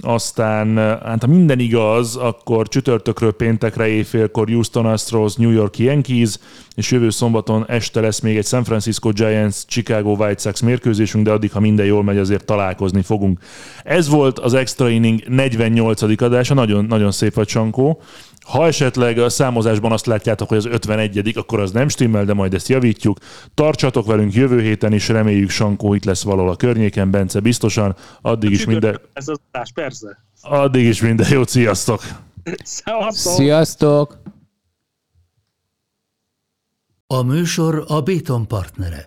[0.00, 6.38] aztán hát ha minden igaz, akkor csütörtökről péntekre éjfélkor Houston Astros, New York Yankees,
[6.74, 11.30] és jövő szombaton este lesz még egy San Francisco Giants, Chicago White Sox mérkőzésünk, de
[11.30, 13.40] addig, ha minden jól megy, azért találkozni fogunk.
[13.84, 16.22] Ez volt az Extra Inning 48.
[16.22, 18.00] adása, nagyon, nagyon szép vagy Sankó.
[18.46, 22.54] Ha esetleg a számozásban azt látjátok, hogy az 51 akkor az nem stimmel, de majd
[22.54, 23.18] ezt javítjuk.
[23.54, 27.96] Tartsatok velünk jövő héten is, reméljük Sankó itt lesz valahol a környéken, Bence biztosan.
[28.20, 30.24] Addig is minden, Ez az adás, persze.
[30.40, 32.02] addig is minden jót, sziasztok!
[32.64, 33.32] Szevasztok!
[33.32, 34.18] Sziasztok!
[37.06, 39.04] A műsor a Béton partnere.